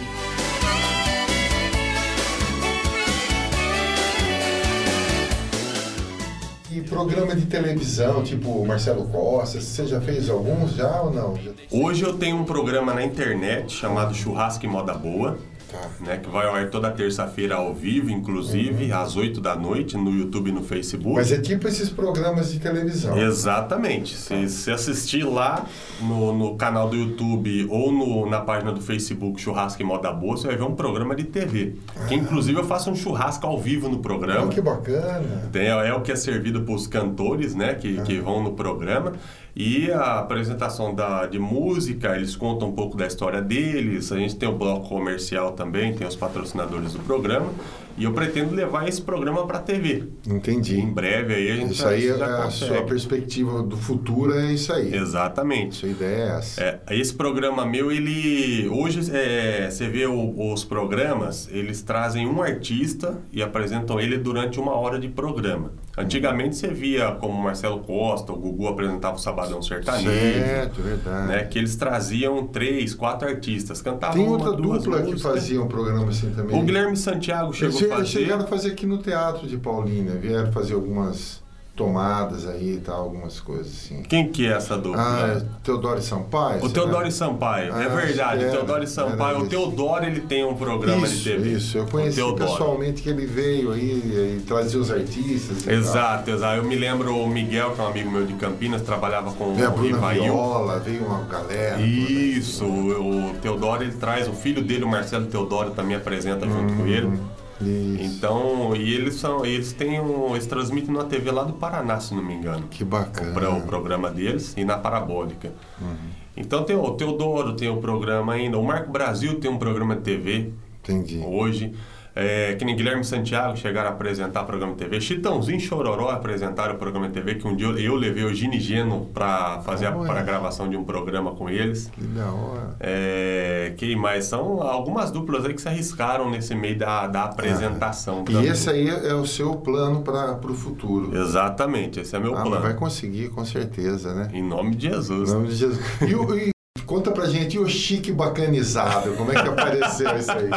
[6.86, 11.38] Programa de televisão, tipo Marcelo Costa, você já fez alguns já ou não?
[11.72, 15.38] Hoje eu tenho um programa na internet chamado Churrasco e Moda Boa,
[15.72, 15.90] Tá.
[16.00, 20.12] né, que vai ao ar toda terça-feira ao vivo, inclusive, às 8 da noite, no
[20.12, 21.10] YouTube e no Facebook.
[21.10, 21.16] Uhum.
[21.16, 23.18] Mas é tipo esses programas de televisão.
[23.18, 24.16] Exatamente.
[24.16, 25.66] Se você assistir lá
[26.02, 30.38] no, no canal do YouTube ou no- na página do Facebook Churrasco e Moda Boa,
[30.38, 31.76] você vai ver um programa de TV.
[32.08, 34.46] Que inclusive eu faço um churrasco ao vivo no programa.
[34.46, 35.50] Ah, que bacana.
[35.52, 39.14] Tem- é o que é servido para os cantores, né, que, que vão no programa.
[39.58, 44.12] E a apresentação da, de música, eles contam um pouco da história deles.
[44.12, 47.50] A gente tem o bloco comercial também, tem os patrocinadores do programa.
[47.98, 50.04] E eu pretendo levar esse programa para a TV.
[50.28, 50.78] Entendi.
[50.80, 52.74] Em breve aí a gente Isso já, aí, já a consegue.
[52.74, 54.94] sua perspectiva do futuro é isso aí.
[54.94, 55.76] Exatamente.
[55.76, 56.62] Sua ideia é essa.
[56.62, 58.68] É, esse programa meu, ele.
[58.70, 64.60] Hoje é, você vê o- os programas, eles trazem um artista e apresentam ele durante
[64.60, 65.72] uma hora de programa.
[65.98, 70.10] Antigamente você via como Marcelo Costa, o Gugu apresentava o Sabadão Sertanejo.
[70.12, 71.28] Certo, verdade.
[71.30, 75.62] Né, que eles traziam três, quatro artistas, cantavam Tem uma, outra duas dupla que fazia
[75.62, 76.60] um programa assim também.
[76.60, 78.06] O Guilherme Santiago chegou che- fazer.
[78.06, 81.44] chegaram a fazer aqui no Teatro de Paulínia, vieram fazer algumas
[81.76, 84.02] tomadas aí e tal, algumas coisas assim.
[84.04, 85.02] Quem que é essa dupla?
[85.02, 86.64] Ah, é Teodoro Sampaio?
[86.64, 86.70] O?
[86.70, 89.40] Teodoro Sampaio, Ah, é verdade, era, Teodoro Sampaio.
[89.40, 89.48] O.
[89.48, 91.50] Teodoro ele tem um programa isso, de TV.
[91.52, 95.64] Isso, eu conheci pessoalmente que ele veio aí e trazia os artistas.
[95.64, 95.74] e tal.
[95.74, 96.56] Exato, exato.
[96.56, 99.66] Eu me lembro o Miguel, que é um amigo meu de Campinas, trabalhava com É,
[99.66, 100.24] a o Bruna Rivail.
[100.24, 101.82] Viola, veio uma galera.
[101.82, 106.74] Isso, o, o Teodoro ele traz, o filho dele, o Marcelo Teodoro, também apresenta junto
[106.74, 107.20] com ele.
[107.62, 108.04] Isso.
[108.04, 112.14] Então, e eles são, eles têm um, eles transmitem na TV lá do Paraná, se
[112.14, 112.68] não me engano.
[112.68, 113.50] Que bacana.
[113.52, 115.54] o programa deles e na Parabólica.
[115.80, 115.96] Uhum.
[116.36, 118.58] Então tem o Teodoro, tem o programa ainda.
[118.58, 120.52] O Marco Brasil tem um programa de TV
[120.84, 121.24] Entendi.
[121.26, 121.74] hoje.
[122.18, 125.02] É, que nem Guilherme Santiago chegaram a apresentar programa de TV.
[125.02, 128.34] Chitãozinho e Chororó apresentaram o programa de TV, que um dia eu, eu levei o
[128.34, 131.90] Gini Geno para fazer a, para a gravação de um programa com eles.
[131.94, 132.76] Que da hora.
[132.80, 134.26] É, quem mais?
[134.26, 138.22] São algumas duplas aí que se arriscaram nesse meio da, da apresentação.
[138.30, 138.48] E também.
[138.50, 141.16] esse aí é o seu plano para o futuro.
[141.18, 142.62] Exatamente, esse é meu Ah, plano.
[142.62, 144.30] vai conseguir, com certeza, né?
[144.34, 145.34] Em nome de Em Jesus.
[145.34, 145.80] nome de Jesus.
[146.08, 146.52] E, o- e
[146.86, 149.12] conta pra gente, e o chique bacanizado?
[149.16, 150.50] Como é que apareceu isso aí?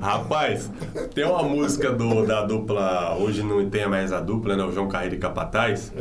[0.00, 0.70] Rapaz,
[1.14, 4.64] tem uma música do, da dupla, hoje não tem mais a dupla, né?
[4.64, 5.92] O João Carreira e Capataz.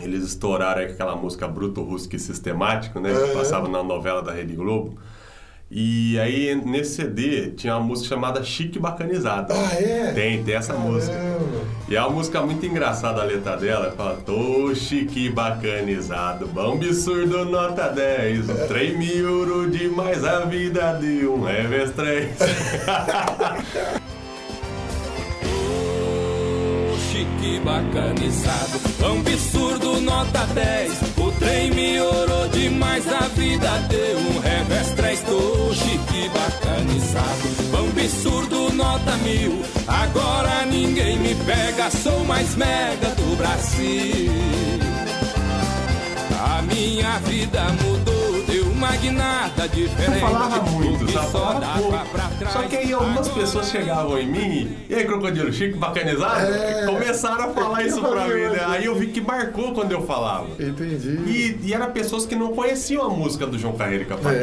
[0.00, 3.12] Eles estouraram aquela música Bruto, Rusco e Sistemático, né?
[3.12, 3.34] Que Uhum.
[3.34, 4.96] passava na novela da Rede Globo.
[5.74, 9.54] E aí, nesse CD, tinha uma música chamada Chique Bacanizado.
[9.54, 10.12] Ah, é?
[10.12, 11.16] Tem, tem essa música.
[11.88, 13.92] E é uma música muito engraçada a letra dela.
[13.96, 18.48] Fala, tô chique bacanizado, bom absurdo, nota 10.
[18.48, 22.30] Um trem miuro demais a vida de um Reves 3.
[27.12, 28.80] chique bacanizado,
[29.20, 30.92] absurdo nota 10.
[31.18, 35.20] O trem me orou demais, a vida deu um revés 3.
[35.22, 37.48] Tô chique bacanizado,
[37.96, 39.62] absurdo nota mil.
[39.86, 44.30] Agora ninguém me pega, sou mais mega do Brasil.
[46.44, 48.01] A minha vida mudou,
[48.90, 50.20] guinada diferente.
[50.22, 51.26] Eu falava muito, sabe?
[51.30, 52.08] só Falava pouco.
[52.08, 52.52] pra trás.
[52.52, 56.52] Só que aí algumas pessoas chegavam em mim, e aí, Crocodilo Chique bacanizado?
[56.52, 56.86] É.
[56.86, 58.64] Começaram a falar isso pra mim, né?
[58.66, 60.48] Aí eu vi que marcou quando eu falava.
[60.58, 61.20] Entendi.
[61.26, 64.36] E, e eram pessoas que não conheciam a música do João Carreiro e Capataz.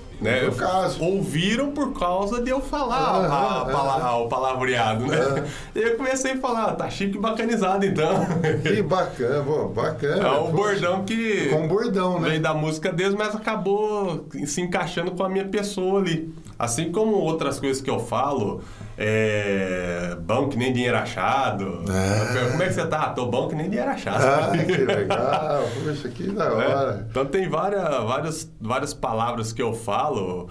[0.00, 0.03] É.
[0.24, 0.50] Né?
[0.56, 1.02] Caso.
[1.04, 5.44] Ouviram por causa de eu falar Aham, a- a pala- o palavreado, né?
[5.74, 8.24] E eu comecei a falar, tá chique e bacanizado então.
[8.62, 10.26] Que bacana, pô, bacana.
[10.26, 10.52] É o Poxa.
[10.52, 12.30] bordão que Com um bordão, né?
[12.30, 16.32] veio da música deles, mas acabou se encaixando com a minha pessoa ali.
[16.58, 18.62] Assim como outras coisas que eu falo,
[18.96, 21.82] É, bom que nem dinheiro achado.
[21.90, 22.50] É.
[22.50, 23.10] Como é que você tá?
[23.10, 24.22] Tô bom que nem dinheiro achado.
[24.24, 25.64] Ah, que legal.
[25.84, 27.06] Poxa, que da É, hora.
[27.10, 30.48] Então tem várias, várias, várias palavras que eu falo.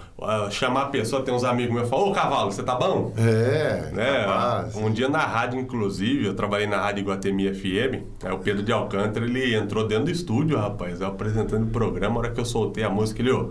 [0.50, 3.12] chamar a pessoa, tem uns amigos meus que falam, ô cavalo, você tá bom?
[3.16, 4.24] É, né?
[4.24, 4.76] capaz.
[4.76, 8.72] Um dia na rádio, inclusive, eu trabalhei na rádio Iguatemi FM, aí o Pedro de
[8.72, 12.44] Alcântara, ele entrou dentro do estúdio, rapaz, eu apresentando o programa, a hora que eu
[12.44, 13.50] soltei a música, ele, ô,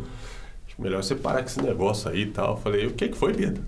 [0.78, 2.52] melhor você parar com esse negócio aí e tal.
[2.52, 3.64] Eu falei, o que que foi, Pedro?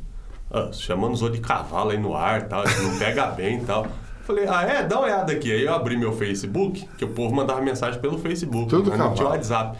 [0.56, 3.86] Ah, chamando os outros de cavalo aí no ar tal, não pega bem e tal.
[4.24, 4.84] Falei, ah é?
[4.84, 5.52] Dá uma olhada aqui.
[5.52, 8.70] Aí eu abri meu Facebook, que o povo mandava mensagem pelo Facebook.
[8.70, 9.28] Tudo mas não tinha.
[9.28, 9.78] WhatsApp.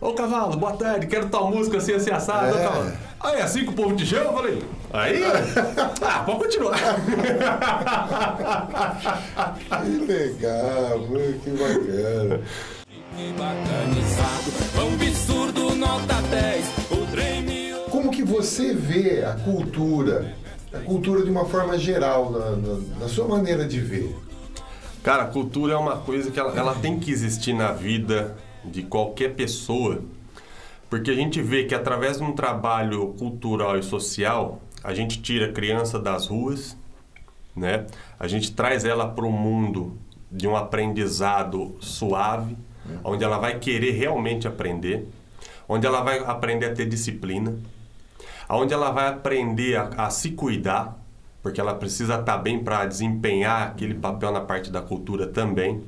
[0.00, 2.58] Ô cavalo, boa tarde, quero tal música assim, assim, assado.
[2.58, 2.62] É.
[2.64, 2.92] Cavalo.
[3.20, 4.24] Ah, é assim que o povo te chama?
[4.24, 4.62] Eu falei,
[4.92, 5.22] aí?
[6.02, 6.76] ah, pode continuar.
[9.84, 11.00] Que legal,
[11.42, 12.40] que bacana.
[13.16, 14.50] Que bacanizado,
[18.36, 20.34] você vê a cultura,
[20.72, 24.14] a cultura de uma forma geral, na, na- na sua maneira de ver?
[25.02, 28.82] Cara, a cultura é uma coisa que ela, ela tem que existir na vida de
[28.82, 30.02] qualquer pessoa,
[30.90, 35.46] porque a gente vê que através de um trabalho cultural e social, a gente tira
[35.46, 36.76] a criança das ruas,
[37.54, 37.86] né?
[38.18, 39.96] A gente traz ela para o mundo
[40.30, 42.56] de um aprendizado suave,
[43.02, 45.08] onde ela vai querer realmente aprender,
[45.68, 47.56] onde ela vai aprender a ter disciplina,
[48.48, 50.98] onde ela vai aprender a, a se cuidar,
[51.42, 55.82] porque ela precisa estar bem para desempenhar aquele papel na parte da cultura também.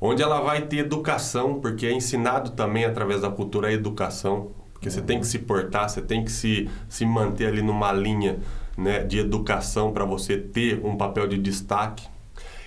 [0.00, 4.90] Onde ela vai ter educação, porque é ensinado também através da cultura a educação, porque
[4.90, 8.38] você tem que se portar, você tem que se, se manter ali numa linha
[8.76, 12.06] né, de educação para você ter um papel de destaque.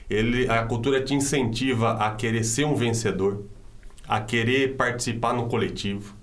[0.10, 3.46] Ele, a cultura te incentiva a querer ser um vencedor,
[4.06, 6.21] a querer participar no coletivo.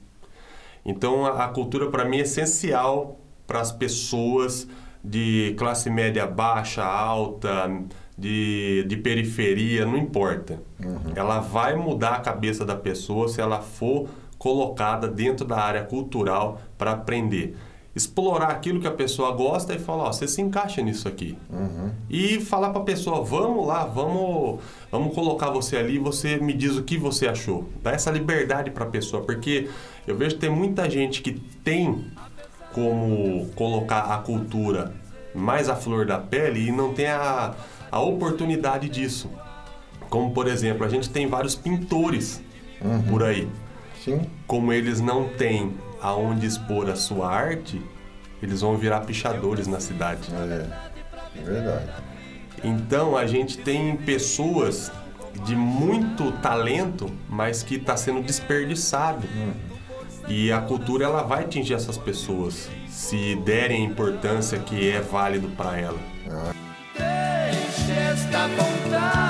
[0.89, 4.67] Então a, a cultura para mim é essencial para as pessoas
[5.05, 7.71] de classe média baixa, alta,
[8.17, 10.61] de, de periferia, não importa.
[11.15, 16.61] Ela vai mudar a cabeça da pessoa se ela for colocada dentro da área cultural
[16.77, 17.57] para aprender.
[17.99, 21.37] Explorar aquilo que a pessoa gosta e falar, ó, você se encaixa nisso aqui.
[22.09, 26.77] E falar para a pessoa, vamos lá, vamos, vamos colocar você ali, você me diz
[26.77, 27.69] o que você achou.
[27.83, 29.69] Dá essa liberdade para a pessoa, porque
[30.07, 32.07] eu vejo que tem muita gente que tem
[32.73, 34.95] como colocar a cultura
[35.35, 37.55] mais à flor da pele e não tem a,
[37.91, 39.29] a oportunidade disso.
[40.09, 42.41] Como, por exemplo, a gente tem vários pintores
[43.11, 43.49] por aí.
[44.05, 44.23] Sim.
[44.47, 47.81] Como eles não têm aonde expor a sua arte,
[48.43, 50.29] eles vão virar pichadores na cidade.
[50.33, 51.91] É, é verdade.
[52.63, 54.91] Então a gente tem pessoas
[55.45, 59.27] de muito talento, mas que está sendo desperdiçado.
[60.29, 65.49] E a cultura ela vai atingir essas pessoas se derem a importância que é válido
[65.51, 65.99] para ela.
[66.97, 69.28] Deixe esta vontade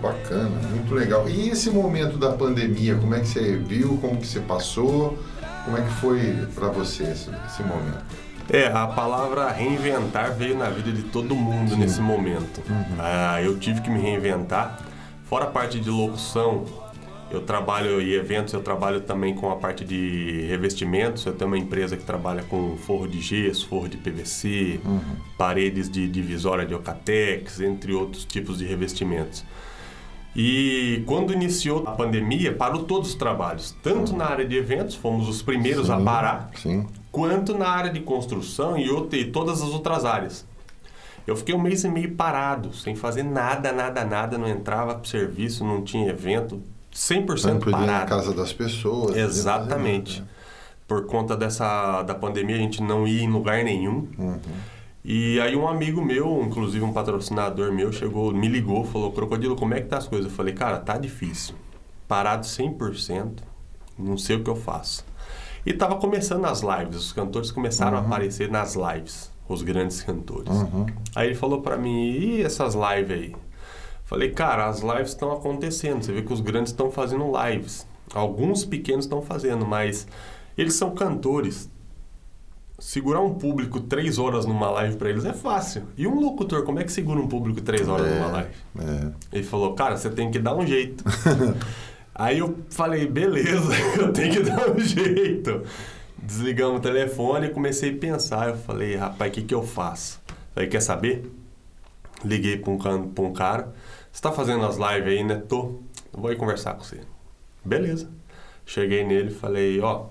[0.00, 1.28] bacana, muito legal.
[1.28, 5.18] E esse momento da pandemia, como é que você viu, como que você passou?
[5.64, 8.04] Como é que foi para você esse, esse momento?
[8.52, 12.60] É, a palavra reinventar veio na vida de todo mundo nesse momento.
[12.98, 14.80] Ah, eu tive que me reinventar.
[15.26, 16.64] Fora a parte de locução,
[17.30, 21.24] eu trabalho em eventos, eu trabalho também com a parte de revestimentos.
[21.24, 24.80] Eu tenho uma empresa que trabalha com forro de gesso, forro de PVC,
[25.38, 29.44] paredes de divisória de Ocatex, entre outros tipos de revestimentos.
[30.34, 33.74] E quando iniciou a pandemia, parou todos os trabalhos.
[33.82, 36.86] Tanto na área de eventos, fomos os primeiros a Sim, parar, Sim.
[37.10, 40.46] quanto na área de construção e, outra- e todas as outras áreas.
[41.26, 45.08] Eu fiquei um mês e meio parado, sem fazer nada, nada, nada, não entrava para
[45.08, 46.62] serviço, não tinha evento,
[46.92, 48.08] 100% Não podia ir na parado.
[48.10, 49.16] casa das pessoas.
[49.16, 50.20] Exatamente.
[50.20, 50.30] nada,
[50.88, 54.08] Por conta dessa da pandemia, a gente não ia em lugar nenhum.
[54.18, 54.38] Uhum.
[55.04, 59.72] E aí um amigo meu, inclusive um patrocinador meu, chegou, me ligou, falou, Crocodilo, como
[59.74, 60.30] é que tá as coisas?
[60.30, 61.54] Eu falei, cara, tá difícil.
[62.06, 63.38] Parado 100%,
[63.98, 65.04] não sei o que eu faço.
[65.64, 68.04] E tava começando as lives, os cantores começaram Uhum.
[68.04, 70.48] a aparecer nas lives, os grandes cantores.
[71.14, 73.36] Aí ele falou pra mim, e essas lives aí?
[74.04, 76.02] Falei, cara, as lives estão acontecendo.
[76.02, 77.86] Você vê que os grandes estão fazendo lives.
[78.12, 80.06] Alguns pequenos estão fazendo, mas
[80.58, 81.70] eles são cantores.
[82.80, 85.82] Segurar um público três horas numa live pra eles é fácil.
[85.98, 88.50] E um locutor, como é que segura um público três horas numa live?
[88.78, 89.36] É.
[89.36, 91.04] Ele falou, cara, você tem que dar um jeito.
[92.14, 95.62] Aí eu falei, beleza, eu tenho que dar um jeito.
[96.16, 98.48] Desligamos o telefone e comecei a pensar.
[98.48, 100.18] Eu falei, rapaz, o que, que eu faço?
[100.54, 101.30] Falei, quer saber?
[102.24, 103.74] Liguei para um, pra um cara.
[104.10, 105.36] Você tá fazendo as lives aí, né?
[105.36, 105.80] Tô.
[106.12, 107.00] vou ir conversar com você.
[107.62, 108.08] Beleza.
[108.64, 110.06] Cheguei nele e falei, ó,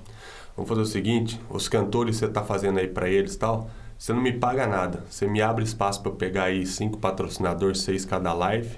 [0.60, 3.70] vamos fazer o seguinte, os cantores que você tá fazendo aí pra eles e tal,
[3.98, 5.04] você não me paga nada.
[5.10, 8.78] Você me abre espaço eu pegar aí cinco patrocinadores, seis cada live.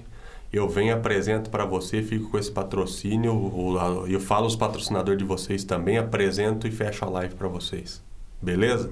[0.51, 3.33] Eu venho apresento pra você, fico com esse patrocínio,
[3.79, 8.01] a- eu falo os patrocinadores de vocês também, apresento e fecho a live pra vocês.
[8.41, 8.91] Beleza?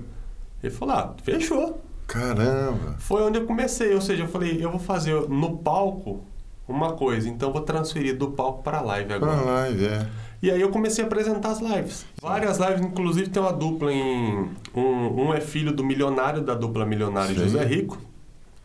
[0.63, 1.81] Ele falou, ah, fechou.
[2.07, 2.95] Caramba.
[2.99, 6.23] Foi onde eu comecei, ou seja, eu falei, eu vou fazer no palco
[6.67, 9.41] uma coisa, então eu vou transferir do palco para a live agora.
[9.41, 10.07] live, é.
[10.41, 12.05] E aí eu comecei a apresentar as lives.
[12.21, 14.49] Várias lives, inclusive tem uma dupla em.
[14.73, 17.43] Um, um é filho do milionário, da dupla milionário Sei.
[17.43, 17.97] José Rico,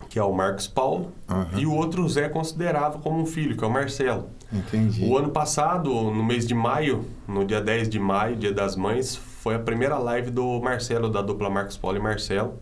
[0.08, 1.48] que é o Marcos Paulo, Aham.
[1.58, 4.28] e o outro o Zé considerava como um filho, que é o Marcelo.
[4.52, 5.04] Entendi.
[5.04, 9.16] O ano passado, no mês de maio, no dia 10 de maio, dia das mães,
[9.16, 12.54] foi a primeira live do Marcelo, da dupla Marcos Paulo e Marcelo.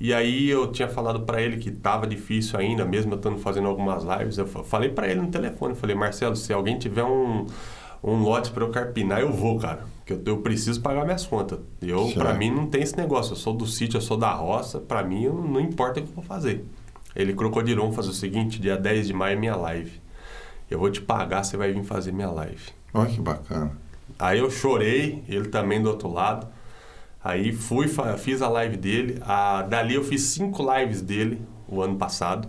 [0.00, 3.68] E aí eu tinha falado pra ele que tava difícil ainda, mesmo eu estando fazendo
[3.68, 4.38] algumas lives.
[4.38, 7.46] Eu fa- falei pra ele no telefone, falei, Marcelo, se alguém tiver um,
[8.12, 9.84] um lote pra eu carpinar, eu vou, cara.
[9.98, 11.58] Porque eu, eu preciso pagar minhas contas.
[11.80, 13.32] Eu, pra mim, não tem esse negócio.
[13.32, 14.78] Eu sou do sítio, eu sou da roça.
[14.78, 16.64] Pra mim, eu- não importa o que eu vou fazer.
[17.16, 19.92] Ele crocodilou, fazer o seguinte, dia 10 de maio é minha live.
[20.70, 22.60] Eu vou te pagar, você vai vir fazer minha live.
[22.92, 23.72] Olha que bacana.
[24.18, 26.46] Aí eu chorei, ele também do outro lado.
[27.22, 27.86] Aí fui,
[28.18, 29.18] fiz a live dele.
[29.22, 32.48] A, dali eu fiz cinco lives dele o ano passado,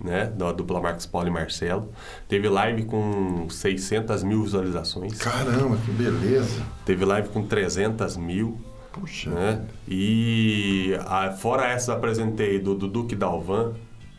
[0.00, 0.26] né?
[0.36, 1.90] Da dupla Marcos Paulo e Marcelo.
[2.28, 5.18] Teve live com 600 mil visualizações.
[5.18, 6.62] Caramba, que beleza.
[6.84, 8.58] Teve live com 300 mil.
[8.92, 9.30] Puxa.
[9.30, 9.62] Né?
[9.88, 13.72] E a- fora essa apresentei do, do Duque Dalvan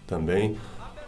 [0.07, 0.57] também.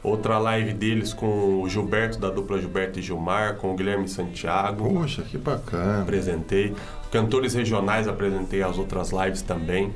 [0.04, 4.88] Outra live deles com o Gilberto, da dupla Gilberto e Gilmar, com o Guilherme Santiago.
[4.94, 6.04] Poxa, que bacana.
[6.04, 6.76] Apresentei.
[7.12, 9.92] Cantores regionais apresentei as outras lives também.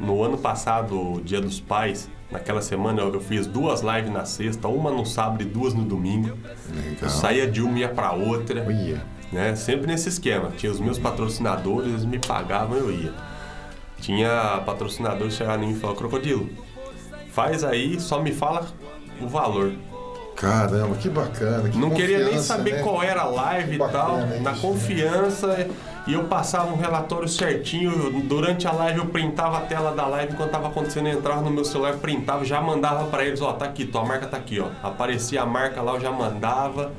[0.00, 4.90] No ano passado, Dia dos Pais, naquela semana eu fiz duas lives na sexta, uma
[4.90, 6.36] no sábado e duas no domingo.
[6.74, 6.96] Legal.
[7.02, 8.64] Eu saía de uma e ia pra outra.
[8.66, 9.02] Olha.
[9.30, 9.54] Né?
[9.54, 10.50] Sempre nesse esquema.
[10.56, 13.12] Tinha os meus patrocinadores, eles me pagavam, eu ia.
[14.00, 16.48] Tinha patrocinador que chegava em mim e falava, Crocodilo,
[17.32, 18.66] faz aí, só me fala
[19.20, 19.72] o valor.
[20.34, 21.68] Caramba, que bacana.
[21.68, 22.82] Que Não queria nem saber né?
[22.82, 24.62] qual era a live e tal, bacana na isso.
[24.62, 25.68] confiança.
[26.10, 28.20] E eu passava um relatório certinho.
[28.24, 31.50] Durante a live eu printava a tela da live enquanto tava acontecendo, eu entrava no
[31.52, 34.66] meu celular, printava, já mandava pra eles, ó, tá aqui, tua marca tá aqui, ó.
[34.82, 36.90] Aparecia a marca lá, eu já mandava.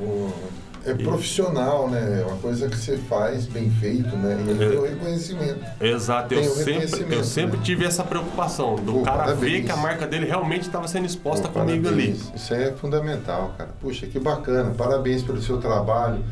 [0.85, 2.21] É profissional, né?
[2.21, 4.45] É uma coisa que você faz bem feito, né?
[4.47, 5.59] E ele tem o reconhecimento.
[5.81, 7.63] Exato, eu sempre, eu sempre né?
[7.65, 9.65] tive essa preocupação do Pô, cara ver parabéns.
[9.65, 12.13] que a marca dele realmente estava sendo exposta Pô, comigo ali.
[12.13, 12.31] parabéns.
[12.33, 13.71] Isso aí é fundamental, cara.
[13.81, 14.73] Puxa, que bacana.
[14.75, 16.23] Parabéns pelo seu trabalho.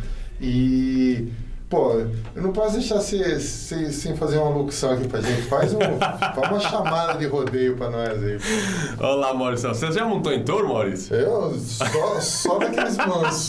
[0.41, 1.27] E,
[1.69, 1.93] pô,
[2.35, 5.43] eu não posso deixar você, sem fazer uma locução aqui pra gente.
[5.43, 8.39] Faz, um, faz uma chamada de rodeio pra nós aí.
[8.97, 9.05] pô.
[9.05, 9.69] Olá, Maurício.
[9.69, 11.15] Você já montou em touro, Maurício?
[11.15, 13.47] Eu só, só daqueles mansos.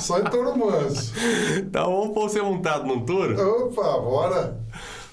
[0.00, 1.12] Só em touro manso.
[1.56, 3.40] Então vamos pôr você montado num touro?
[3.66, 4.63] Opa, bora.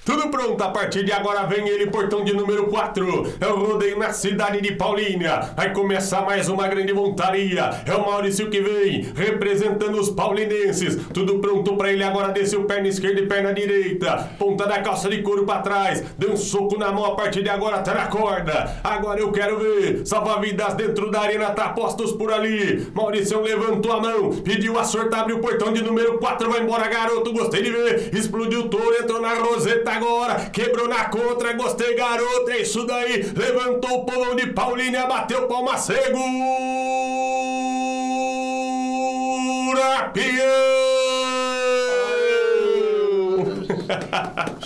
[0.03, 3.35] Tudo pronto, a partir de agora vem ele, portão de número 4.
[3.39, 5.51] É o rodeio na cidade de Paulínia.
[5.55, 7.69] Vai começar mais uma grande montaria.
[7.85, 10.97] É o Maurício que vem, representando os paulinenses.
[11.13, 14.31] Tudo pronto pra ele agora desceu perna esquerda e perna direita.
[14.39, 16.03] Ponta da calça de couro pra trás.
[16.17, 18.81] Deu um soco na mão, a partir de agora tá na corda.
[18.83, 20.01] Agora eu quero ver.
[20.07, 22.87] Salva-vidas dentro da arena, tá postos por ali.
[22.95, 26.49] Maurício levantou a mão, pediu a sorte, abriu o portão de número 4.
[26.49, 28.09] Vai embora, garoto, gostei de ver.
[28.15, 30.49] Explodiu o touro, entrou na roseta agora.
[30.49, 32.49] Quebrou na contra, gostei, garoto.
[32.49, 33.31] É isso daí.
[33.35, 36.17] Levantou o povão de Paulínia, bateu palma cego.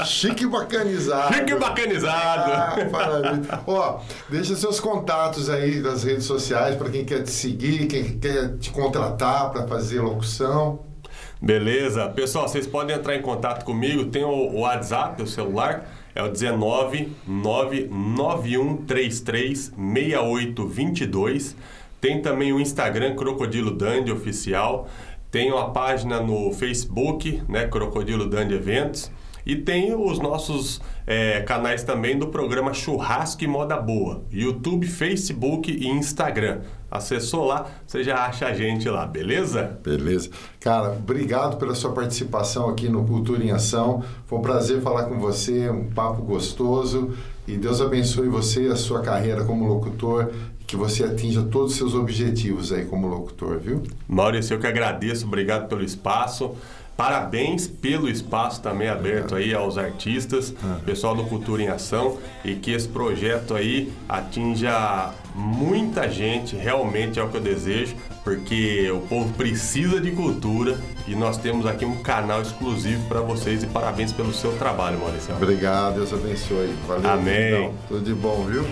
[0.05, 1.33] Chique bacanizado.
[1.33, 2.51] Chique bacanizado.
[2.51, 3.59] Ah, maravilha.
[3.67, 8.57] Ó, deixa seus contatos aí das redes sociais para quem quer te seguir, quem quer
[8.57, 10.94] te contratar para fazer locução.
[11.41, 12.07] Beleza.
[12.09, 14.05] Pessoal, vocês podem entrar em contato comigo.
[14.05, 15.85] Tem o WhatsApp, o celular.
[16.13, 21.55] É o 19 99133 6822.
[21.99, 24.87] Tem também o Instagram Crocodilo Dandy Oficial.
[25.29, 27.67] Tem uma página no Facebook, né?
[27.67, 29.11] Crocodilo Dandy Eventos.
[29.45, 34.23] E tem os nossos eh, canais também do programa Churrasco e Moda Boa.
[34.31, 36.61] YouTube, Facebook e Instagram.
[36.89, 39.79] Acessou lá, você já acha a gente lá, beleza?
[39.83, 40.29] Beleza.
[40.59, 44.03] Cara, obrigado pela sua participação aqui no Cultura em Ação.
[44.25, 47.13] Foi um prazer falar com você, um papo gostoso.
[47.47, 50.31] E Deus abençoe você e a sua carreira como locutor.
[50.65, 53.83] Que você atinja todos os seus objetivos aí como locutor, viu?
[54.07, 56.55] Maurício, eu que agradeço, obrigado pelo espaço.
[56.97, 60.53] Parabéns pelo espaço também aberto aí aos artistas,
[60.85, 67.23] pessoal do Cultura em Ação e que esse projeto aí atinja muita gente, realmente é
[67.23, 72.01] o que eu desejo, porque o povo precisa de cultura e nós temos aqui um
[72.01, 75.35] canal exclusivo para vocês e parabéns pelo seu trabalho, Maurício.
[75.35, 76.73] Obrigado, Deus abençoe.
[76.87, 77.09] Valeu.
[77.11, 77.47] Amém.
[77.47, 78.65] Então, tudo de bom, viu?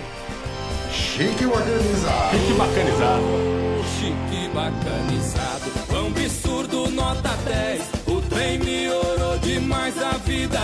[0.90, 2.38] Chique organizado.
[2.48, 3.24] Que bacanizado.
[4.00, 8.03] Chique bacanizado, pão absurdo, nota 10.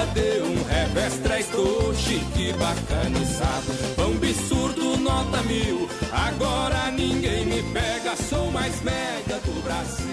[0.05, 1.47] Deu um revés, três.
[1.47, 5.87] Tô chique bacanizado, pão absurdo, nota mil.
[6.11, 10.09] Agora ninguém me pega, sou mais mega do Brasil.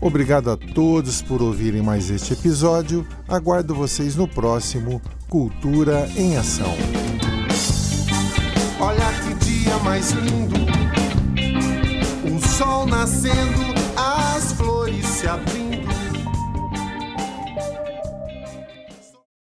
[0.00, 3.06] Obrigado a todos por ouvirem mais este episódio.
[3.28, 6.74] Aguardo vocês no próximo Cultura em Ação.
[8.80, 10.56] Olha que dia mais lindo,
[12.34, 15.67] o sol nascendo, as flores se abrindo